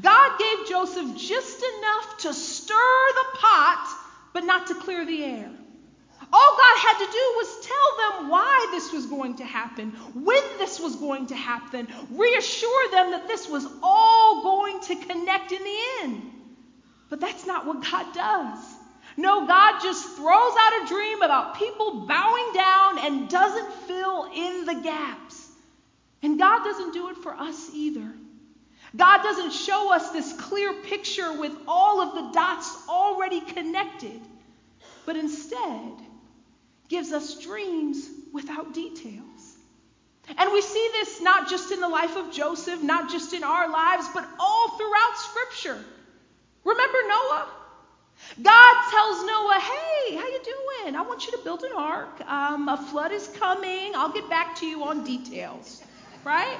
God 0.00 0.38
gave 0.38 0.68
Joseph 0.68 1.16
just 1.16 1.62
enough 1.78 2.18
to 2.18 2.34
stir 2.34 2.74
the 3.14 3.38
pot, 3.38 3.98
but 4.34 4.44
not 4.44 4.66
to 4.66 4.74
clear 4.74 5.06
the 5.06 5.24
air. 5.24 5.50
All 6.32 6.56
God 6.56 6.78
had 6.78 6.98
to 7.04 7.12
do 7.12 7.34
was 7.36 7.66
tell 7.66 8.12
them 8.12 8.28
why 8.30 8.68
this 8.72 8.92
was 8.92 9.06
going 9.06 9.36
to 9.36 9.44
happen, 9.44 9.90
when 10.14 10.42
this 10.58 10.78
was 10.78 10.96
going 10.96 11.26
to 11.28 11.36
happen, 11.36 11.88
reassure 12.10 12.90
them 12.90 13.10
that 13.10 13.26
this 13.26 13.48
was 13.48 13.66
all 13.82 14.42
going 14.42 14.80
to 14.82 14.96
connect 15.06 15.52
in 15.52 15.62
the 15.62 15.78
end. 16.02 16.22
But 17.08 17.20
that's 17.20 17.46
not 17.46 17.66
what 17.66 17.82
God 17.82 18.14
does. 18.14 18.58
No, 19.16 19.46
God 19.46 19.80
just 19.82 20.16
throws 20.16 20.54
out 20.60 20.82
a 20.82 20.86
dream 20.86 21.22
about 21.22 21.56
people 21.56 22.06
bowing 22.06 22.52
down 22.54 22.98
and 23.00 23.28
doesn't 23.28 23.72
fill 23.88 24.30
in 24.32 24.64
the 24.66 24.80
gaps. 24.82 25.48
And 26.22 26.38
God 26.38 26.62
doesn't 26.62 26.92
do 26.92 27.08
it 27.08 27.16
for 27.16 27.34
us 27.34 27.70
either. 27.74 28.12
God 28.96 29.22
doesn't 29.22 29.52
show 29.52 29.92
us 29.92 30.10
this 30.10 30.32
clear 30.32 30.72
picture 30.82 31.32
with 31.38 31.52
all 31.66 32.00
of 32.00 32.14
the 32.14 32.32
dots 32.32 32.76
already 32.88 33.40
connected, 33.40 34.20
but 35.06 35.16
instead, 35.16 35.92
gives 36.90 37.12
us 37.12 37.40
dreams 37.40 38.10
without 38.34 38.74
details. 38.74 39.56
And 40.36 40.52
we 40.52 40.60
see 40.60 40.88
this 40.92 41.20
not 41.22 41.48
just 41.48 41.72
in 41.72 41.80
the 41.80 41.88
life 41.88 42.16
of 42.16 42.32
Joseph, 42.32 42.82
not 42.82 43.10
just 43.10 43.32
in 43.32 43.42
our 43.42 43.70
lives, 43.70 44.06
but 44.12 44.28
all 44.38 44.68
throughout 44.76 45.16
Scripture. 45.16 45.84
Remember 46.64 46.98
Noah? 47.08 47.48
God 48.42 48.90
tells 48.90 49.24
Noah, 49.24 49.60
"Hey, 49.60 50.16
how 50.16 50.26
you 50.26 50.40
doing? 50.44 50.96
I 50.96 51.02
want 51.02 51.26
you 51.26 51.32
to 51.32 51.38
build 51.38 51.62
an 51.62 51.72
ark. 51.74 52.20
Um, 52.26 52.68
a 52.68 52.76
flood 52.76 53.12
is 53.12 53.26
coming. 53.28 53.92
I'll 53.96 54.12
get 54.12 54.28
back 54.28 54.56
to 54.56 54.66
you 54.66 54.84
on 54.84 55.04
details." 55.04 55.82
Right? 56.24 56.58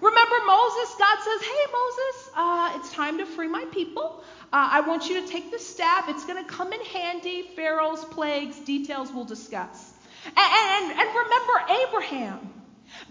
Remember 0.00 0.36
Moses? 0.46 0.94
God 0.98 1.18
says, 1.22 1.42
"Hey, 1.42 1.64
Moses, 1.72 2.30
uh, 2.34 2.72
it's 2.76 2.92
time 2.92 3.18
to 3.18 3.26
free 3.26 3.48
my 3.48 3.64
people. 3.66 4.22
Uh, 4.52 4.68
I 4.72 4.80
want 4.80 5.08
you 5.08 5.20
to 5.22 5.26
take 5.28 5.50
the 5.50 5.58
staff. 5.58 6.08
It's 6.08 6.24
going 6.26 6.42
to 6.42 6.50
come 6.50 6.72
in 6.72 6.80
handy. 6.80 7.50
Pharaoh's 7.56 8.04
plagues, 8.04 8.58
details 8.58 9.10
we'll 9.12 9.24
discuss. 9.24 9.92
And, 10.26 10.36
and, 10.36 10.98
and 10.98 11.08
remember 11.08 11.86
Abraham. 11.86 12.52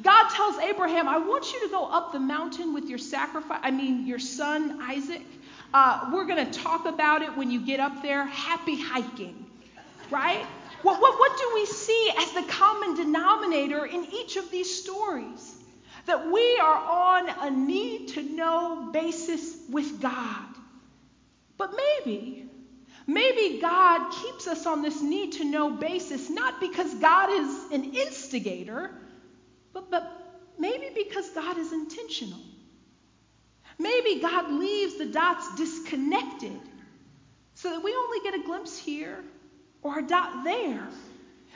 God 0.02 0.30
tells 0.30 0.58
Abraham, 0.60 1.08
I 1.08 1.18
want 1.18 1.52
you 1.52 1.62
to 1.62 1.70
go 1.70 1.86
up 1.86 2.12
the 2.12 2.20
mountain 2.20 2.74
with 2.74 2.86
your 2.86 3.00
sacrifice, 3.00 3.60
I 3.64 3.72
mean, 3.72 4.06
your 4.06 4.20
son 4.20 4.80
Isaac. 4.82 5.24
Uh, 5.74 6.12
we're 6.14 6.26
going 6.26 6.46
to 6.46 6.60
talk 6.60 6.86
about 6.86 7.22
it 7.22 7.36
when 7.36 7.50
you 7.50 7.66
get 7.66 7.80
up 7.80 8.02
there. 8.02 8.26
Happy 8.26 8.80
hiking, 8.80 9.46
right? 10.10 10.46
What, 10.84 11.02
what, 11.02 11.20
what 11.20 11.38
do 11.38 11.52
we 11.56 11.66
see 11.66 12.12
as 12.20 12.32
the 12.34 12.44
common 12.44 12.96
denominator 12.96 13.86
in 13.86 14.06
each 14.12 14.36
of 14.36 14.52
these 14.52 14.82
stories? 14.82 15.56
That 16.06 16.32
we 16.32 16.60
are 16.62 16.78
on 16.78 17.30
a 17.30 17.52
need 17.52 18.10
to 18.10 18.24
know 18.24 18.90
basis 18.92 19.56
with 19.70 20.02
God. 20.02 20.46
But 21.58 21.74
maybe, 21.76 22.50
maybe 23.06 23.60
God 23.62 24.12
keeps 24.12 24.48
us 24.48 24.66
on 24.66 24.82
this 24.82 25.02
need 25.02 25.34
to 25.34 25.44
know 25.44 25.70
basis, 25.70 26.30
not 26.30 26.60
because 26.60 26.94
God 26.96 27.30
is 27.32 27.72
an 27.72 27.94
instigator, 27.94 28.90
but, 29.74 29.92
but 29.92 30.12
maybe 30.58 30.90
because 30.96 31.30
God 31.30 31.58
is 31.58 31.72
intentional. 31.72 32.40
Maybe 33.78 34.22
God 34.22 34.52
leaves 34.52 34.98
the 34.98 35.06
dots 35.06 35.56
disconnected 35.56 36.60
so 37.54 37.70
that 37.70 37.84
we 37.84 37.94
only 37.96 38.20
get 38.24 38.34
a 38.34 38.44
glimpse 38.44 38.78
here 38.78 39.24
or 39.84 40.00
a 40.00 40.02
dot 40.02 40.44
there. 40.44 40.88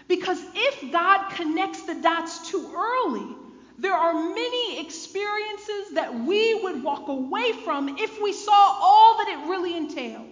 Because 0.07 0.39
if 0.53 0.91
God 0.91 1.29
connects 1.31 1.83
the 1.83 1.95
dots 1.95 2.49
too 2.49 2.71
early, 2.75 3.35
there 3.77 3.93
are 3.93 4.13
many 4.13 4.79
experiences 4.79 5.93
that 5.93 6.13
we 6.13 6.53
would 6.63 6.81
walk 6.83 7.07
away 7.07 7.51
from 7.51 7.97
if 7.97 8.21
we 8.21 8.31
saw 8.31 8.51
all 8.81 9.17
that 9.17 9.27
it 9.27 9.49
really 9.49 9.75
entailed. 9.75 10.29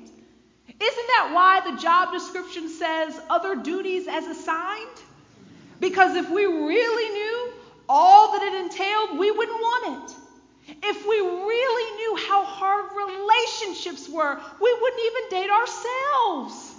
Isn't 0.67 1.07
that 1.07 1.31
why 1.33 1.71
the 1.71 1.77
job 1.77 2.11
description 2.13 2.69
says 2.69 3.19
other 3.29 3.55
duties 3.55 4.07
as 4.07 4.25
assigned? 4.25 4.97
Because 5.79 6.15
if 6.15 6.29
we 6.29 6.45
really 6.45 7.13
knew 7.13 7.53
all 7.89 8.31
that 8.33 8.43
it 8.43 8.53
entailed, 8.65 9.19
we 9.19 9.31
wouldn't 9.31 9.59
want 9.59 10.09
it. 10.09 10.15
If 10.81 11.05
we 11.05 11.19
really 11.19 11.97
knew 11.97 12.15
how 12.27 12.45
hard 12.45 12.85
relationships 12.95 14.07
were, 14.09 14.39
we 14.61 14.77
wouldn't 14.81 15.01
even 15.05 15.41
date 15.41 15.49
ourselves. 15.49 16.72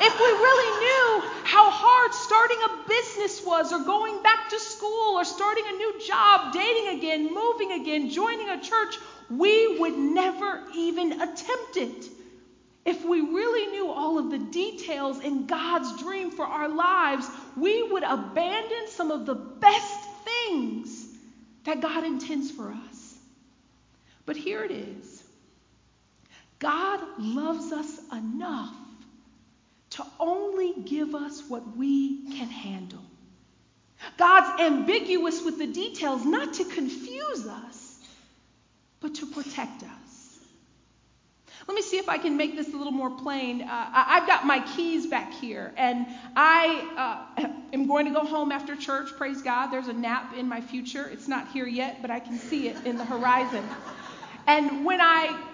If 0.00 0.18
we 0.18 0.26
really 0.26 0.80
knew 0.84 1.30
how 1.44 1.70
hard 1.70 2.14
starting 2.14 2.58
a 2.64 2.88
business 2.88 3.44
was, 3.44 3.72
or 3.72 3.80
going 3.84 4.22
back 4.22 4.48
to 4.50 4.58
school, 4.58 5.16
or 5.16 5.24
starting 5.24 5.64
a 5.66 5.72
new 5.72 6.00
job, 6.00 6.52
dating 6.52 6.98
again, 6.98 7.32
moving 7.32 7.72
again, 7.72 8.10
joining 8.10 8.48
a 8.48 8.60
church, 8.60 8.98
we 9.30 9.78
would 9.78 9.96
never 9.96 10.62
even 10.74 11.12
attempt 11.12 11.76
it. 11.76 12.08
If 12.84 13.04
we 13.04 13.20
really 13.20 13.70
knew 13.70 13.88
all 13.90 14.18
of 14.18 14.30
the 14.30 14.38
details 14.38 15.20
in 15.20 15.46
God's 15.46 16.02
dream 16.02 16.30
for 16.30 16.44
our 16.44 16.68
lives, 16.68 17.26
we 17.56 17.82
would 17.82 18.02
abandon 18.02 18.88
some 18.88 19.10
of 19.10 19.24
the 19.24 19.34
best 19.34 20.00
things 20.24 21.06
that 21.64 21.80
God 21.80 22.04
intends 22.04 22.50
for 22.50 22.70
us. 22.70 23.18
But 24.26 24.36
here 24.36 24.64
it 24.64 24.70
is 24.70 25.22
God 26.58 27.00
loves 27.18 27.72
us 27.72 28.00
enough 28.12 28.74
to 29.94 30.04
only 30.18 30.74
give 30.84 31.14
us 31.14 31.42
what 31.48 31.76
we 31.76 32.24
can 32.36 32.48
handle. 32.48 33.02
God's 34.16 34.60
ambiguous 34.60 35.42
with 35.44 35.58
the 35.58 35.68
details, 35.68 36.24
not 36.24 36.54
to 36.54 36.64
confuse 36.64 37.46
us, 37.46 38.00
but 39.00 39.14
to 39.16 39.26
protect 39.26 39.84
us. 39.84 40.38
Let 41.68 41.74
me 41.76 41.82
see 41.82 41.96
if 41.96 42.08
I 42.08 42.18
can 42.18 42.36
make 42.36 42.56
this 42.56 42.74
a 42.74 42.76
little 42.76 42.92
more 42.92 43.10
plain. 43.10 43.62
Uh, 43.62 43.90
I've 43.94 44.26
got 44.26 44.44
my 44.44 44.60
keys 44.74 45.06
back 45.06 45.32
here, 45.32 45.72
and 45.76 46.06
I 46.36 47.26
uh, 47.38 47.48
am 47.72 47.86
going 47.86 48.06
to 48.06 48.12
go 48.12 48.26
home 48.26 48.50
after 48.50 48.74
church. 48.76 49.10
Praise 49.16 49.42
God. 49.42 49.68
There's 49.68 49.88
a 49.88 49.92
nap 49.92 50.34
in 50.36 50.48
my 50.48 50.60
future. 50.60 51.08
It's 51.08 51.28
not 51.28 51.48
here 51.52 51.66
yet, 51.66 52.02
but 52.02 52.10
I 52.10 52.18
can 52.18 52.36
see 52.36 52.68
it 52.68 52.84
in 52.84 52.96
the 52.96 53.04
horizon. 53.04 53.64
And 54.46 54.84
when 54.84 55.00
I 55.00 55.53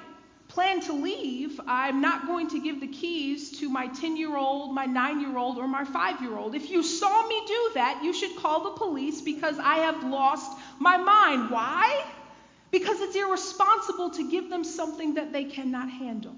plan 0.51 0.81
to 0.83 0.93
leave, 0.93 1.61
I'm 1.67 2.01
not 2.01 2.27
going 2.27 2.51
to 2.51 2.61
give 2.61 2.81
the 2.81 2.89
keys 2.89 3.59
to 3.61 3.69
my 3.69 3.87
10 3.87 4.17
year 4.17 4.37
old, 4.37 4.75
my 4.75 4.85
9 4.85 5.21
year 5.21 5.37
old, 5.39 5.59
or 5.59 5.67
my 5.67 5.85
5 5.85 6.21
year 6.23 6.37
old. 6.37 6.55
If 6.55 6.71
you 6.71 6.83
saw 6.83 7.27
me 7.27 7.43
do 7.47 7.71
that, 7.75 8.03
you 8.05 8.13
should 8.13 8.37
call 8.37 8.65
the 8.65 8.79
police 8.79 9.21
because 9.21 9.59
I 9.59 9.77
have 9.77 10.05
lost 10.05 10.59
my 10.79 10.97
mind. 10.97 11.51
Why? 11.51 12.05
because 12.71 13.01
it's 13.01 13.17
irresponsible 13.17 14.11
to 14.11 14.31
give 14.31 14.49
them 14.49 14.65
something 14.65 15.15
that 15.15 15.33
they 15.33 15.45
cannot 15.45 15.91
handle. 15.91 16.35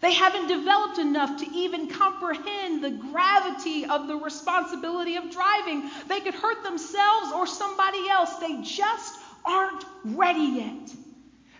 They 0.00 0.12
haven't 0.12 0.48
developed 0.48 0.98
enough 0.98 1.40
to 1.40 1.50
even 1.54 1.88
comprehend 1.88 2.82
the 2.82 2.90
gravity 2.90 3.84
of 3.84 4.08
the 4.08 4.16
responsibility 4.16 5.16
of 5.16 5.30
driving. 5.30 5.88
They 6.08 6.20
could 6.20 6.34
hurt 6.34 6.64
themselves 6.64 7.32
or 7.32 7.46
somebody 7.46 8.08
else. 8.08 8.34
They 8.36 8.62
just 8.62 9.20
aren't 9.44 9.84
ready 10.04 10.40
yet. 10.40 10.94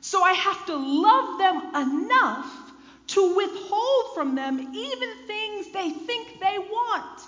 So 0.02 0.22
I 0.22 0.32
have 0.32 0.66
to 0.66 0.76
love 0.76 1.38
them 1.38 1.74
enough 1.76 2.72
to 3.08 3.36
withhold 3.36 4.14
from 4.14 4.34
them 4.34 4.58
even 4.58 5.26
things 5.26 5.68
they 5.72 5.90
think 5.90 6.40
they 6.40 6.58
want, 6.58 7.20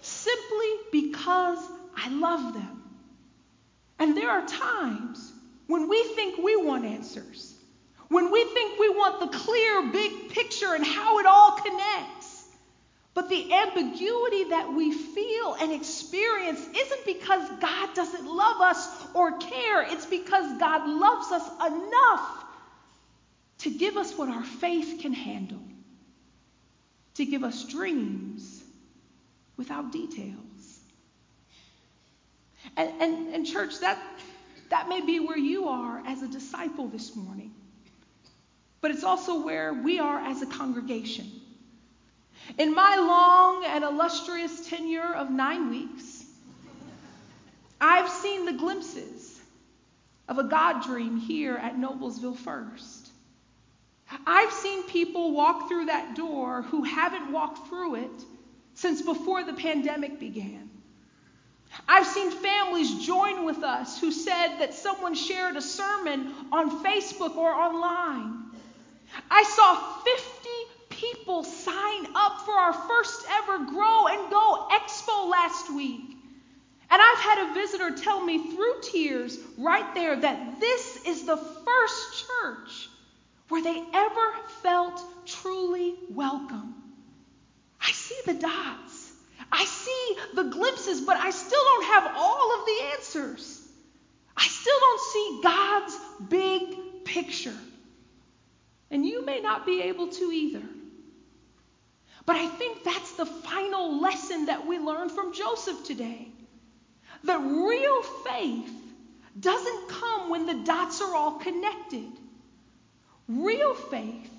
simply 0.00 0.66
because 0.92 1.58
I 1.96 2.08
love 2.10 2.54
them. 2.54 2.82
And 3.98 4.16
there 4.16 4.30
are 4.30 4.46
times 4.46 5.32
when 5.66 5.88
we 5.88 6.04
think 6.14 6.38
we 6.38 6.54
want 6.56 6.84
answers, 6.84 7.54
when 8.08 8.30
we 8.30 8.44
think 8.44 8.78
we 8.78 8.88
want 8.90 9.18
the 9.20 9.36
clear 9.36 9.90
big 9.90 10.28
picture 10.30 10.74
and 10.74 10.86
how 10.86 11.18
it 11.18 11.26
all 11.26 11.50
connects. 11.52 12.44
But 13.14 13.28
the 13.28 13.52
ambiguity 13.52 14.44
that 14.50 14.72
we 14.72 14.92
feel 14.92 15.56
and 15.60 15.72
experience 15.72 16.60
isn't 16.60 17.04
because 17.04 17.48
God 17.60 17.94
doesn't 17.96 18.24
love 18.24 18.60
us 18.60 18.97
or 19.14 19.32
care. 19.38 19.82
It's 19.82 20.06
because 20.06 20.58
God 20.58 20.88
loves 20.88 21.32
us 21.32 21.48
enough 21.66 22.44
to 23.58 23.70
give 23.70 23.96
us 23.96 24.16
what 24.16 24.28
our 24.28 24.44
faith 24.44 25.00
can 25.00 25.12
handle, 25.12 25.62
to 27.14 27.24
give 27.24 27.42
us 27.42 27.64
dreams 27.64 28.62
without 29.56 29.92
details. 29.92 30.34
And, 32.76 32.90
and, 33.00 33.34
and 33.34 33.46
church, 33.46 33.80
that, 33.80 33.98
that 34.70 34.88
may 34.88 35.00
be 35.00 35.20
where 35.20 35.38
you 35.38 35.68
are 35.68 36.02
as 36.06 36.22
a 36.22 36.28
disciple 36.28 36.88
this 36.88 37.16
morning, 37.16 37.52
but 38.80 38.90
it's 38.90 39.04
also 39.04 39.44
where 39.44 39.72
we 39.74 39.98
are 39.98 40.18
as 40.18 40.42
a 40.42 40.46
congregation. 40.46 41.28
In 42.56 42.74
my 42.74 42.96
long 42.96 43.64
and 43.66 43.84
illustrious 43.84 44.68
tenure 44.68 45.14
of 45.14 45.30
nine 45.30 45.70
weeks, 45.70 46.17
I've 47.80 48.10
seen 48.10 48.44
the 48.44 48.52
glimpses 48.52 49.40
of 50.28 50.38
a 50.38 50.44
God 50.44 50.82
dream 50.82 51.16
here 51.16 51.56
at 51.56 51.76
Noblesville 51.76 52.36
First. 52.36 53.10
I've 54.26 54.52
seen 54.52 54.84
people 54.84 55.32
walk 55.32 55.68
through 55.68 55.86
that 55.86 56.16
door 56.16 56.62
who 56.62 56.82
haven't 56.82 57.30
walked 57.30 57.68
through 57.68 57.96
it 57.96 58.24
since 58.74 59.02
before 59.02 59.44
the 59.44 59.52
pandemic 59.52 60.18
began. 60.18 60.70
I've 61.86 62.06
seen 62.06 62.30
families 62.30 63.06
join 63.06 63.44
with 63.44 63.62
us 63.62 64.00
who 64.00 64.10
said 64.10 64.58
that 64.58 64.74
someone 64.74 65.14
shared 65.14 65.56
a 65.56 65.62
sermon 65.62 66.32
on 66.50 66.82
Facebook 66.82 67.36
or 67.36 67.52
online. 67.52 68.44
I 69.30 69.42
saw 69.42 69.76
50 70.02 70.48
people 70.90 71.44
sign 71.44 72.06
up 72.14 72.40
for 72.44 72.54
our 72.54 72.72
first 72.72 73.26
ever 73.30 73.58
Grow 73.58 74.06
and 74.06 74.30
Go 74.30 74.68
Expo 74.70 75.28
last 75.30 75.72
week. 75.74 76.17
And 76.90 77.02
I've 77.02 77.18
had 77.18 77.50
a 77.50 77.54
visitor 77.54 77.90
tell 77.96 78.24
me 78.24 78.50
through 78.50 78.80
tears 78.82 79.38
right 79.58 79.94
there 79.94 80.16
that 80.16 80.58
this 80.60 81.04
is 81.04 81.24
the 81.24 81.36
first 81.36 82.26
church 82.26 82.88
where 83.48 83.62
they 83.62 83.82
ever 83.92 84.32
felt 84.62 85.02
truly 85.26 85.94
welcome. 86.10 86.74
I 87.80 87.90
see 87.92 88.16
the 88.24 88.34
dots. 88.34 89.12
I 89.52 89.64
see 89.64 90.16
the 90.34 90.44
glimpses, 90.44 91.00
but 91.02 91.16
I 91.16 91.30
still 91.30 91.62
don't 91.62 91.84
have 91.84 92.12
all 92.16 92.58
of 92.58 92.66
the 92.66 92.82
answers. 92.94 93.62
I 94.36 94.46
still 94.46 94.78
don't 94.78 95.00
see 95.00 95.40
God's 95.42 95.98
big 96.28 97.04
picture. 97.04 97.56
And 98.90 99.04
you 99.04 99.24
may 99.24 99.40
not 99.40 99.66
be 99.66 99.82
able 99.82 100.08
to 100.08 100.24
either. 100.32 100.62
But 102.24 102.36
I 102.36 102.46
think 102.46 102.84
that's 102.84 103.12
the 103.12 103.26
final 103.26 104.00
lesson 104.00 104.46
that 104.46 104.66
we 104.66 104.78
learn 104.78 105.08
from 105.08 105.32
Joseph 105.32 105.84
today. 105.84 106.28
That 107.24 107.40
real 107.40 108.02
faith 108.02 108.72
doesn't 109.38 109.88
come 109.88 110.30
when 110.30 110.46
the 110.46 110.64
dots 110.64 111.00
are 111.00 111.14
all 111.14 111.38
connected. 111.38 112.08
Real 113.28 113.74
faith 113.74 114.30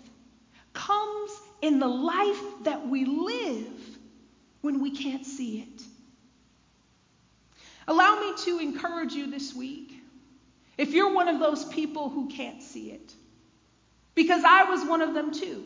comes 0.73 1.31
in 1.61 1.79
the 1.79 1.87
life 1.87 2.41
that 2.63 2.87
we 2.87 3.05
live 3.05 3.97
when 4.61 4.81
we 4.81 4.91
can't 4.91 5.25
see 5.25 5.59
it. 5.59 5.83
Allow 7.87 8.19
me 8.19 8.33
to 8.45 8.59
encourage 8.59 9.13
you 9.13 9.31
this 9.31 9.53
week 9.53 9.93
if 10.77 10.91
you're 10.91 11.13
one 11.13 11.27
of 11.27 11.39
those 11.39 11.65
people 11.65 12.09
who 12.09 12.29
can't 12.29 12.61
see 12.61 12.91
it, 12.91 13.13
because 14.15 14.43
I 14.45 14.63
was 14.65 14.85
one 14.85 15.01
of 15.01 15.13
them 15.13 15.33
too. 15.33 15.63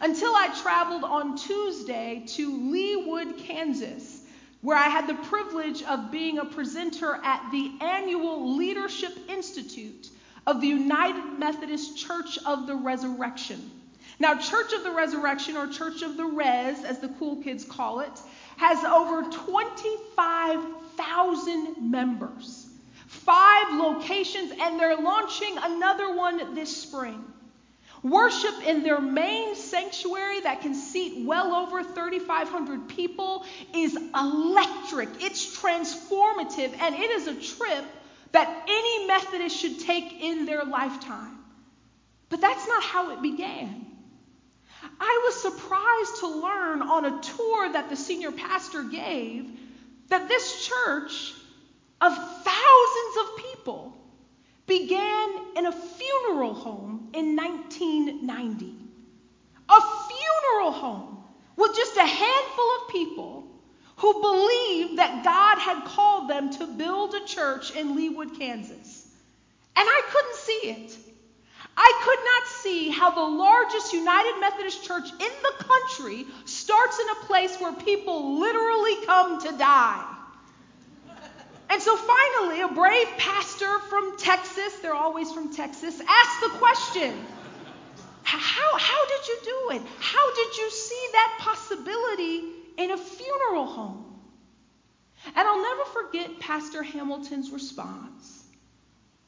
Until 0.00 0.34
I 0.34 0.48
traveled 0.62 1.04
on 1.04 1.36
Tuesday 1.36 2.24
to 2.26 2.50
Leawood, 2.50 3.38
Kansas, 3.38 4.21
where 4.62 4.78
I 4.78 4.88
had 4.88 5.08
the 5.08 5.14
privilege 5.14 5.82
of 5.82 6.10
being 6.10 6.38
a 6.38 6.44
presenter 6.44 7.20
at 7.22 7.50
the 7.52 7.72
annual 7.80 8.56
Leadership 8.56 9.12
Institute 9.28 10.08
of 10.46 10.60
the 10.60 10.68
United 10.68 11.38
Methodist 11.38 11.96
Church 11.98 12.38
of 12.46 12.66
the 12.66 12.76
Resurrection. 12.76 13.70
Now, 14.18 14.38
Church 14.38 14.72
of 14.72 14.82
the 14.84 14.92
Resurrection, 14.92 15.56
or 15.56 15.66
Church 15.66 16.02
of 16.02 16.16
the 16.16 16.24
Res, 16.24 16.84
as 16.84 17.00
the 17.00 17.08
cool 17.18 17.42
kids 17.42 17.64
call 17.64 18.00
it, 18.00 18.20
has 18.56 18.82
over 18.84 19.28
25,000 19.30 21.90
members, 21.90 22.68
five 23.06 23.74
locations, 23.74 24.52
and 24.60 24.78
they're 24.78 24.96
launching 24.96 25.56
another 25.58 26.14
one 26.14 26.54
this 26.54 26.76
spring. 26.76 27.24
Worship 28.02 28.66
in 28.66 28.82
their 28.82 29.00
main 29.00 29.54
sanctuary 29.54 30.40
that 30.40 30.60
can 30.62 30.74
seat 30.74 31.24
well 31.24 31.54
over 31.54 31.84
3,500 31.84 32.88
people 32.88 33.44
is 33.74 33.96
electric. 33.96 35.08
It's 35.20 35.56
transformative, 35.56 36.76
and 36.80 36.96
it 36.96 37.10
is 37.12 37.28
a 37.28 37.34
trip 37.34 37.84
that 38.32 38.64
any 38.66 39.06
Methodist 39.06 39.56
should 39.56 39.78
take 39.80 40.20
in 40.20 40.46
their 40.46 40.64
lifetime. 40.64 41.38
But 42.28 42.40
that's 42.40 42.66
not 42.66 42.82
how 42.82 43.12
it 43.12 43.22
began. 43.22 43.86
I 44.98 45.22
was 45.24 45.40
surprised 45.40 46.20
to 46.20 46.26
learn 46.26 46.82
on 46.82 47.04
a 47.04 47.22
tour 47.22 47.72
that 47.72 47.88
the 47.88 47.96
senior 47.96 48.32
pastor 48.32 48.82
gave 48.82 49.48
that 50.08 50.28
this 50.28 50.66
church 50.66 51.34
of 52.00 52.16
thousands 52.16 53.16
of 53.20 53.36
people 53.36 53.96
began 54.78 55.28
in 55.56 55.66
a 55.66 55.72
funeral 55.72 56.54
home 56.54 57.10
in 57.12 57.36
1990. 57.36 58.74
A 59.68 59.80
funeral 60.08 60.72
home 60.72 61.24
with 61.56 61.76
just 61.76 61.96
a 61.96 62.06
handful 62.06 62.70
of 62.76 62.88
people 62.88 63.44
who 63.96 64.20
believed 64.20 64.98
that 64.98 65.22
God 65.22 65.58
had 65.58 65.84
called 65.84 66.30
them 66.30 66.50
to 66.54 66.66
build 66.66 67.14
a 67.14 67.24
church 67.26 67.70
in 67.72 67.96
Leawood, 67.96 68.38
Kansas. 68.38 69.06
And 69.76 69.86
I 69.86 70.02
couldn't 70.10 70.36
see 70.36 70.62
it. 70.70 70.98
I 71.76 71.92
could 72.04 72.24
not 72.24 72.46
see 72.62 72.90
how 72.90 73.10
the 73.10 73.36
largest 73.36 73.92
United 73.92 74.40
Methodist 74.40 74.84
church 74.84 75.10
in 75.10 75.18
the 75.18 75.64
country 75.64 76.26
starts 76.46 76.98
in 76.98 77.08
a 77.10 77.26
place 77.26 77.56
where 77.60 77.72
people 77.72 78.38
literally 78.40 79.06
come 79.06 79.40
to 79.40 79.52
die. 79.58 80.04
And 81.72 81.80
so 81.80 81.96
finally, 81.96 82.60
a 82.60 82.68
brave 82.68 83.08
pastor 83.16 83.78
from 83.88 84.18
Texas, 84.18 84.74
they're 84.82 84.94
always 84.94 85.32
from 85.32 85.54
Texas, 85.54 85.98
asked 86.06 86.40
the 86.42 86.58
question 86.58 87.14
how, 88.22 88.78
how 88.78 89.06
did 89.06 89.28
you 89.28 89.38
do 89.42 89.76
it? 89.76 89.82
How 89.98 90.34
did 90.34 90.56
you 90.58 90.70
see 90.70 91.08
that 91.12 91.38
possibility 91.40 92.42
in 92.76 92.90
a 92.90 92.98
funeral 92.98 93.66
home? 93.66 94.20
And 95.26 95.48
I'll 95.48 95.62
never 95.62 95.84
forget 95.84 96.40
Pastor 96.40 96.82
Hamilton's 96.82 97.50
response. 97.50 98.44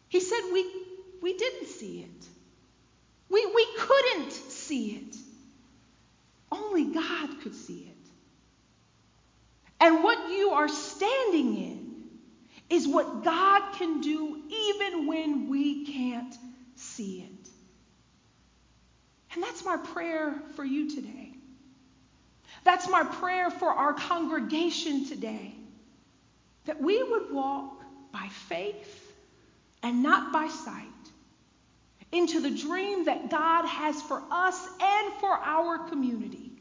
He 0.08 0.20
said, 0.20 0.40
We, 0.52 0.66
we 1.22 1.36
didn't 1.36 1.68
see 1.68 2.00
it. 2.00 2.26
We, 3.30 3.46
we 3.46 3.66
couldn't 3.78 4.32
see 4.32 4.90
it. 4.90 5.16
Only 6.52 6.92
God 6.92 7.40
could 7.42 7.54
see 7.54 7.90
it. 7.90 8.10
And 9.80 10.02
what 10.02 10.30
you 10.30 10.50
are 10.50 10.68
standing 10.68 11.56
in 11.56 11.83
is 12.70 12.88
what 12.88 13.24
God 13.24 13.72
can 13.74 14.00
do 14.00 14.42
even 14.48 15.06
when 15.06 15.48
we 15.48 15.86
can't 15.86 16.34
see 16.76 17.20
it. 17.20 17.48
And 19.34 19.42
that's 19.42 19.64
my 19.64 19.76
prayer 19.76 20.34
for 20.54 20.64
you 20.64 20.94
today. 20.94 21.32
That's 22.62 22.88
my 22.88 23.04
prayer 23.04 23.50
for 23.50 23.68
our 23.68 23.92
congregation 23.92 25.06
today. 25.06 25.54
That 26.64 26.80
we 26.80 27.02
would 27.02 27.30
walk 27.30 27.82
by 28.12 28.28
faith 28.48 29.12
and 29.82 30.02
not 30.02 30.32
by 30.32 30.48
sight 30.48 30.86
into 32.12 32.40
the 32.40 32.50
dream 32.50 33.04
that 33.06 33.28
God 33.28 33.66
has 33.66 34.00
for 34.02 34.22
us 34.30 34.66
and 34.80 35.12
for 35.14 35.30
our 35.30 35.78
community, 35.88 36.52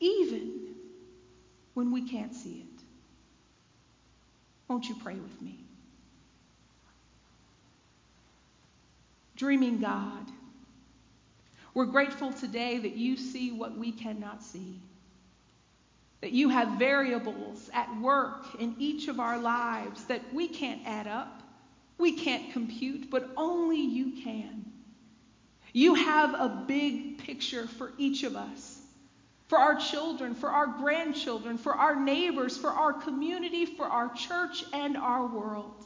even 0.00 0.74
when 1.74 1.92
we 1.92 2.08
can't 2.08 2.34
see 2.34 2.66
it. 2.66 2.71
Won't 4.72 4.88
you 4.88 4.94
pray 4.94 5.16
with 5.16 5.42
me? 5.42 5.58
Dreaming 9.36 9.80
God, 9.80 10.26
we're 11.74 11.84
grateful 11.84 12.32
today 12.32 12.78
that 12.78 12.96
you 12.96 13.18
see 13.18 13.52
what 13.52 13.76
we 13.76 13.92
cannot 13.92 14.42
see. 14.42 14.80
That 16.22 16.32
you 16.32 16.48
have 16.48 16.78
variables 16.78 17.68
at 17.74 18.00
work 18.00 18.46
in 18.58 18.74
each 18.78 19.08
of 19.08 19.20
our 19.20 19.38
lives 19.38 20.04
that 20.04 20.22
we 20.32 20.48
can't 20.48 20.80
add 20.86 21.06
up. 21.06 21.42
We 21.98 22.12
can't 22.12 22.54
compute, 22.54 23.10
but 23.10 23.28
only 23.36 23.82
you 23.82 24.22
can. 24.22 24.72
You 25.74 25.96
have 25.96 26.32
a 26.32 26.64
big 26.66 27.18
picture 27.18 27.66
for 27.66 27.92
each 27.98 28.22
of 28.22 28.36
us, 28.36 28.71
for 29.52 29.58
our 29.58 29.74
children, 29.74 30.34
for 30.34 30.48
our 30.48 30.66
grandchildren, 30.66 31.58
for 31.58 31.74
our 31.74 31.94
neighbors, 31.94 32.56
for 32.56 32.70
our 32.70 32.94
community, 32.94 33.66
for 33.66 33.84
our 33.84 34.08
church, 34.14 34.64
and 34.72 34.96
our 34.96 35.26
world. 35.26 35.84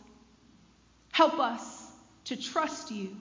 Help 1.10 1.40
us 1.40 1.90
to 2.26 2.36
trust 2.36 2.92
you. 2.92 3.16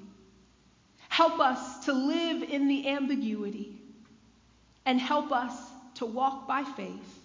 Help 1.09 1.39
us 1.39 1.85
to 1.85 1.93
live 1.93 2.43
in 2.43 2.67
the 2.67 2.87
ambiguity. 2.89 3.81
And 4.85 5.01
help 5.01 5.31
us 5.31 5.51
to 5.95 6.05
walk 6.05 6.47
by 6.47 6.63
faith 6.63 7.19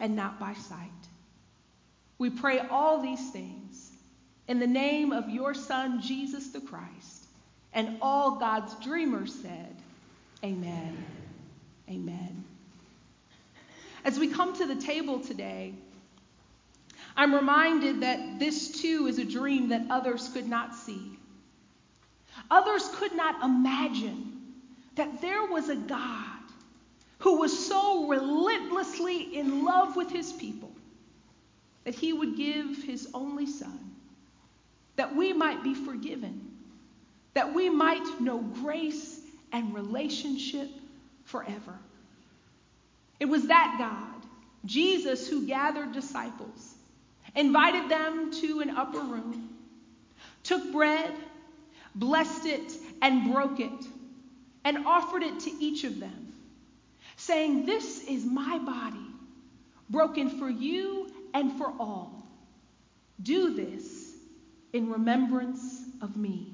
and 0.00 0.16
not 0.16 0.40
by 0.40 0.54
sight. 0.54 0.88
We 2.16 2.30
pray 2.30 2.60
all 2.60 3.02
these 3.02 3.30
things 3.30 3.90
in 4.46 4.58
the 4.58 4.66
name 4.66 5.12
of 5.12 5.28
your 5.28 5.52
Son, 5.52 6.00
Jesus 6.00 6.48
the 6.48 6.62
Christ. 6.62 7.26
And 7.74 7.98
all 8.00 8.36
God's 8.38 8.74
dreamers 8.82 9.34
said, 9.34 9.76
Amen. 10.42 10.64
Amen. 10.64 11.27
As 14.04 14.18
we 14.18 14.28
come 14.28 14.56
to 14.56 14.66
the 14.66 14.76
table 14.76 15.20
today, 15.20 15.74
I'm 17.16 17.34
reminded 17.34 18.00
that 18.00 18.38
this 18.38 18.80
too 18.80 19.06
is 19.06 19.18
a 19.18 19.24
dream 19.24 19.68
that 19.68 19.82
others 19.90 20.28
could 20.28 20.48
not 20.48 20.74
see. 20.74 21.18
Others 22.50 22.88
could 22.94 23.14
not 23.14 23.42
imagine 23.42 24.54
that 24.94 25.20
there 25.20 25.44
was 25.46 25.68
a 25.68 25.76
God 25.76 26.40
who 27.18 27.38
was 27.38 27.66
so 27.66 28.06
relentlessly 28.06 29.36
in 29.36 29.64
love 29.64 29.96
with 29.96 30.10
his 30.10 30.32
people 30.32 30.72
that 31.84 31.94
he 31.94 32.12
would 32.12 32.36
give 32.36 32.82
his 32.82 33.08
only 33.12 33.46
son 33.46 33.94
that 34.96 35.14
we 35.14 35.32
might 35.32 35.62
be 35.62 35.74
forgiven, 35.74 36.50
that 37.34 37.52
we 37.52 37.68
might 37.68 38.20
know 38.20 38.38
grace 38.38 39.20
and 39.52 39.74
relationship 39.74 40.70
forever. 41.28 41.78
It 43.20 43.26
was 43.26 43.46
that 43.48 43.76
God, 43.78 44.26
Jesus, 44.64 45.28
who 45.28 45.46
gathered 45.46 45.92
disciples, 45.92 46.74
invited 47.36 47.90
them 47.90 48.32
to 48.40 48.60
an 48.60 48.70
upper 48.70 49.00
room, 49.00 49.56
took 50.42 50.72
bread, 50.72 51.12
blessed 51.94 52.46
it, 52.46 52.72
and 53.02 53.32
broke 53.32 53.60
it, 53.60 53.86
and 54.64 54.86
offered 54.86 55.22
it 55.22 55.40
to 55.40 55.50
each 55.60 55.84
of 55.84 56.00
them, 56.00 56.32
saying, 57.16 57.66
This 57.66 58.04
is 58.04 58.24
my 58.24 58.58
body, 58.58 59.06
broken 59.90 60.30
for 60.30 60.48
you 60.48 61.10
and 61.34 61.52
for 61.58 61.72
all. 61.78 62.26
Do 63.22 63.54
this 63.54 64.14
in 64.72 64.90
remembrance 64.90 65.82
of 66.00 66.16
me. 66.16 66.52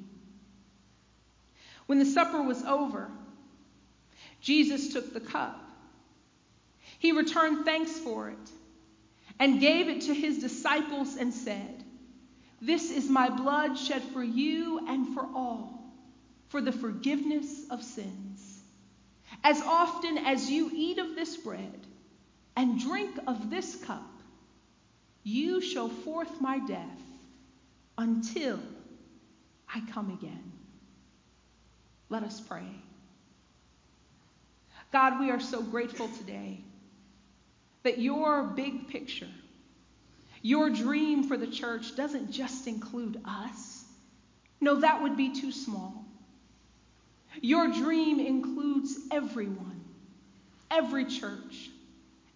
When 1.87 1.99
the 1.99 2.07
supper 2.07 2.43
was 2.43 2.63
over, 2.65 3.11
Jesus 4.45 4.93
took 4.93 5.15
the 5.15 5.21
cup. 5.21 5.59
He 6.99 7.13
returned 7.13 7.65
thanks 7.65 7.99
for 7.99 8.29
it 8.29 8.51
and 9.41 9.59
gave 9.59 9.89
it 9.89 10.03
to 10.03 10.15
his 10.15 10.39
disciples 10.39 11.17
and 11.17 11.33
said, 11.33 11.83
This 12.61 12.91
is 12.91 13.09
my 13.09 13.31
blood 13.31 13.79
shed 13.79 14.03
for 14.13 14.23
you 14.23 14.87
and 14.87 15.15
for 15.15 15.23
all, 15.23 15.83
for 16.49 16.61
the 16.61 16.73
forgiveness 16.73 17.63
of 17.71 17.83
sins. 17.83 18.61
As 19.43 19.63
often 19.63 20.19
as 20.19 20.51
you 20.51 20.71
eat 20.75 20.99
of 20.99 21.15
this 21.15 21.39
bread 21.39 21.87
and 22.55 22.79
drink 22.79 23.19
of 23.27 23.49
this 23.49 23.75
cup, 23.77 24.11
you 25.23 25.63
show 25.63 25.89
forth 25.89 26.43
my 26.43 26.59
death 26.59 27.01
until 27.97 28.61
I 29.75 29.81
come 29.91 30.11
again. 30.11 30.53
Let 32.11 32.25
us 32.25 32.43
pray. 32.43 32.69
God, 34.95 35.19
we 35.19 35.29
are 35.33 35.41
so 35.41 35.61
grateful 35.61 36.07
today 36.07 36.61
that 37.83 37.99
your 37.99 38.45
big 38.45 38.87
picture, 38.87 39.27
your 40.41 40.71
dream 40.71 41.25
for 41.25 41.37
the 41.37 41.49
church 41.49 41.97
doesn't 41.97 42.31
just 42.31 42.69
include 42.69 43.21
us. 43.25 43.87
No, 44.61 44.77
that 44.77 45.03
would 45.03 45.17
be 45.17 45.35
too 45.35 45.51
small. 45.51 46.05
Your 47.41 47.73
dream 47.73 48.21
includes 48.21 48.97
everyone, 49.11 49.83
every 50.71 51.07
church, 51.07 51.71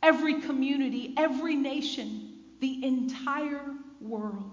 every 0.02 0.40
community, 0.40 1.14
every 1.16 1.54
nation, 1.54 2.40
the 2.58 2.84
entire 2.84 3.70
world. 4.00 4.50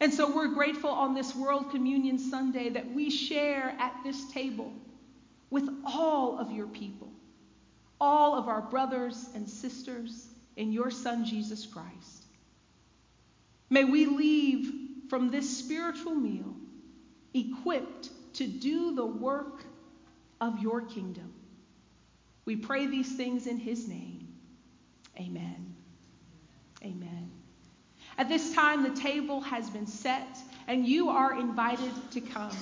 And 0.00 0.12
so 0.12 0.30
we're 0.36 0.48
grateful 0.48 0.90
on 0.90 1.14
this 1.14 1.34
World 1.34 1.70
Communion 1.70 2.18
Sunday 2.18 2.68
that 2.68 2.92
we 2.92 3.08
share 3.08 3.74
at 3.78 3.94
this 4.04 4.30
table 4.32 4.70
with 5.50 5.68
all 5.84 6.38
of 6.38 6.52
your 6.52 6.66
people, 6.68 7.10
all 8.00 8.34
of 8.34 8.48
our 8.48 8.62
brothers 8.62 9.28
and 9.34 9.48
sisters 9.48 10.28
in 10.56 10.72
your 10.72 10.90
Son, 10.90 11.24
Jesus 11.24 11.66
Christ. 11.66 12.24
May 13.68 13.84
we 13.84 14.06
leave 14.06 14.72
from 15.08 15.30
this 15.30 15.58
spiritual 15.58 16.14
meal 16.14 16.54
equipped 17.34 18.10
to 18.34 18.46
do 18.46 18.94
the 18.94 19.06
work 19.06 19.64
of 20.40 20.58
your 20.60 20.80
kingdom. 20.82 21.32
We 22.44 22.56
pray 22.56 22.86
these 22.86 23.16
things 23.16 23.46
in 23.46 23.58
his 23.58 23.86
name. 23.88 24.28
Amen. 25.18 25.74
Amen. 26.82 27.30
At 28.16 28.28
this 28.28 28.54
time, 28.54 28.82
the 28.82 29.00
table 29.00 29.40
has 29.42 29.70
been 29.70 29.86
set, 29.86 30.38
and 30.66 30.86
you 30.86 31.10
are 31.10 31.38
invited 31.38 31.92
to 32.12 32.20
come. 32.20 32.56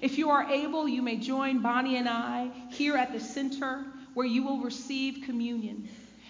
If 0.00 0.18
you 0.18 0.30
are 0.30 0.44
able, 0.44 0.88
you 0.88 1.02
may 1.02 1.16
join 1.16 1.60
Bonnie 1.60 1.96
and 1.96 2.08
I 2.08 2.50
here 2.70 2.96
at 2.96 3.12
the 3.12 3.20
center 3.20 3.84
where 4.14 4.26
you 4.26 4.42
will 4.42 4.60
receive 4.60 5.24
communion. 5.24 5.88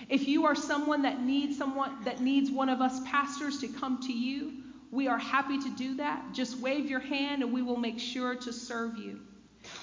If 0.09 0.27
you 0.27 0.47
are 0.47 0.55
someone 0.55 1.03
that 1.03 1.23
needs 1.23 1.57
someone 1.57 2.03
that 2.05 2.21
needs 2.21 2.51
one 2.51 2.69
of 2.69 2.81
us 2.81 3.01
pastors 3.05 3.61
to 3.61 3.69
come 3.69 4.01
to 4.03 4.13
you, 4.13 4.53
we 4.91 5.07
are 5.07 5.19
happy 5.19 5.59
to 5.59 5.71
do 5.77 5.97
that. 5.97 6.33
Just 6.33 6.59
wave 6.59 6.91
your 6.91 7.01
hand 7.01 7.43
and 7.43 7.53
we 7.53 7.63
will 7.63 7.77
make 7.77 7.99
sure 7.99 8.35
to 8.35 8.53
serve 8.53 8.97
you. 8.97 9.21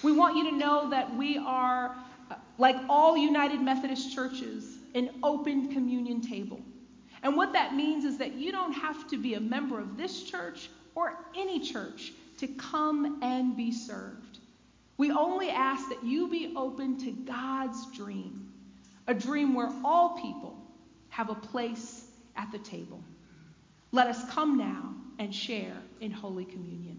We 0.04 0.12
want 0.12 0.36
you 0.36 0.50
to 0.50 0.58
know 0.58 0.90
that 0.90 1.16
we 1.16 1.38
are 1.38 1.96
uh, 2.30 2.36
like 2.58 2.76
all 2.90 3.16
United 3.16 3.62
Methodist 3.62 4.14
churches, 4.14 4.80
an 4.96 5.12
open 5.24 5.72
communion 5.72 6.20
table. 6.20 6.60
And 7.24 7.38
what 7.38 7.54
that 7.54 7.76
means 7.76 8.04
is 8.04 8.18
that 8.18 8.34
you 8.34 8.52
don't 8.52 8.74
have 8.74 9.08
to 9.10 9.18
be 9.18 9.36
a 9.36 9.40
member 9.40 9.80
of 9.80 9.98
this 9.98 10.24
church 10.24 10.70
or 10.96 11.14
any 11.36 11.60
church 11.60 12.12
to 12.38 12.48
come 12.48 13.20
and 13.22 13.56
be 13.56 13.72
served. 13.72 14.40
We 14.98 15.12
only 15.12 15.50
ask 15.50 15.88
that 15.90 16.04
you 16.04 16.28
be 16.28 16.54
open 16.56 16.98
to 17.00 17.12
God's 17.12 17.86
dream, 17.96 18.52
a 19.08 19.14
dream 19.14 19.54
where 19.54 19.72
all 19.84 20.18
people 20.20 20.58
have 21.10 21.30
a 21.30 21.36
place 21.36 22.06
at 22.36 22.52
the 22.52 22.60
table. 22.60 23.04
Let 23.92 24.08
us 24.08 24.30
come 24.32 24.58
now 24.58 24.96
and 25.20 25.34
share 25.34 25.78
in 26.02 26.12
Holy 26.12 26.46
Communion. 26.46 26.97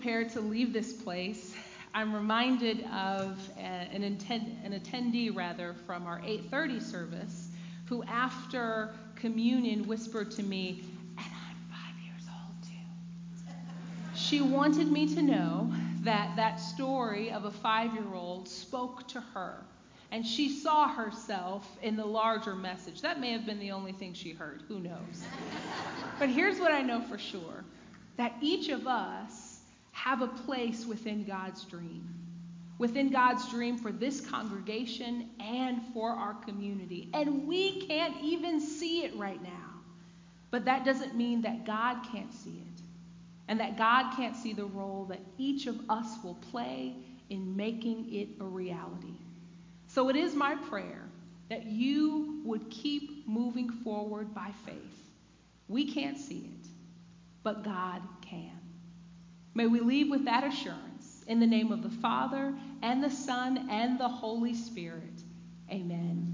Prepare 0.00 0.24
to 0.24 0.40
leave 0.40 0.72
this 0.72 0.94
place, 0.94 1.54
I'm 1.92 2.14
reminded 2.14 2.86
of 2.86 3.38
an, 3.58 4.02
attend, 4.02 4.56
an 4.64 4.72
attendee 4.72 5.34
rather 5.34 5.74
from 5.86 6.06
our 6.06 6.20
8:30 6.20 6.80
service 6.80 7.48
who 7.84 8.02
after 8.04 8.94
communion 9.14 9.86
whispered 9.86 10.30
to 10.32 10.42
me, 10.42 10.84
"And 11.18 11.26
I'm 11.26 11.56
5 11.70 12.00
years 12.02 12.22
old 12.28 12.62
too." 12.62 14.18
She 14.18 14.40
wanted 14.40 14.90
me 14.90 15.14
to 15.14 15.20
know 15.20 15.70
that 16.00 16.34
that 16.34 16.60
story 16.60 17.30
of 17.30 17.44
a 17.44 17.50
5-year-old 17.50 18.48
spoke 18.48 19.06
to 19.08 19.20
her 19.20 19.62
and 20.12 20.26
she 20.26 20.48
saw 20.48 20.88
herself 20.88 21.76
in 21.82 21.94
the 21.96 22.06
larger 22.06 22.54
message. 22.54 23.02
That 23.02 23.20
may 23.20 23.32
have 23.32 23.44
been 23.44 23.60
the 23.60 23.72
only 23.72 23.92
thing 23.92 24.14
she 24.14 24.32
heard, 24.32 24.62
who 24.66 24.80
knows. 24.80 25.24
but 26.18 26.30
here's 26.30 26.58
what 26.58 26.72
I 26.72 26.80
know 26.80 27.02
for 27.02 27.18
sure 27.18 27.64
that 28.16 28.34
each 28.40 28.70
of 28.70 28.86
us 28.86 29.39
have 30.04 30.22
a 30.22 30.26
place 30.26 30.86
within 30.86 31.24
God's 31.24 31.64
dream. 31.64 32.06
Within 32.78 33.10
God's 33.10 33.48
dream 33.50 33.76
for 33.76 33.92
this 33.92 34.20
congregation 34.20 35.28
and 35.38 35.82
for 35.92 36.10
our 36.10 36.34
community. 36.34 37.10
And 37.12 37.46
we 37.46 37.86
can't 37.86 38.16
even 38.22 38.60
see 38.60 39.04
it 39.04 39.14
right 39.16 39.42
now. 39.42 39.74
But 40.50 40.64
that 40.64 40.86
doesn't 40.86 41.14
mean 41.14 41.42
that 41.42 41.66
God 41.66 41.98
can't 42.10 42.32
see 42.32 42.50
it. 42.50 42.82
And 43.48 43.60
that 43.60 43.76
God 43.76 44.16
can't 44.16 44.34
see 44.34 44.54
the 44.54 44.64
role 44.64 45.04
that 45.10 45.20
each 45.36 45.66
of 45.66 45.78
us 45.90 46.06
will 46.24 46.38
play 46.50 46.94
in 47.28 47.54
making 47.54 48.12
it 48.12 48.28
a 48.40 48.44
reality. 48.44 49.18
So 49.86 50.08
it 50.08 50.16
is 50.16 50.34
my 50.34 50.54
prayer 50.54 51.02
that 51.50 51.66
you 51.66 52.40
would 52.44 52.70
keep 52.70 53.28
moving 53.28 53.68
forward 53.68 54.32
by 54.34 54.50
faith. 54.64 54.76
We 55.68 55.92
can't 55.92 56.16
see 56.16 56.38
it, 56.38 56.68
but 57.42 57.64
God 57.64 58.00
can. 58.22 58.59
May 59.60 59.66
we 59.66 59.80
leave 59.80 60.08
with 60.08 60.24
that 60.24 60.42
assurance 60.42 61.22
in 61.26 61.38
the 61.38 61.46
name 61.46 61.70
of 61.70 61.82
the 61.82 61.90
Father 61.90 62.54
and 62.80 63.04
the 63.04 63.10
Son 63.10 63.68
and 63.68 64.00
the 64.00 64.08
Holy 64.08 64.54
Spirit. 64.54 65.22
Amen. 65.70 66.29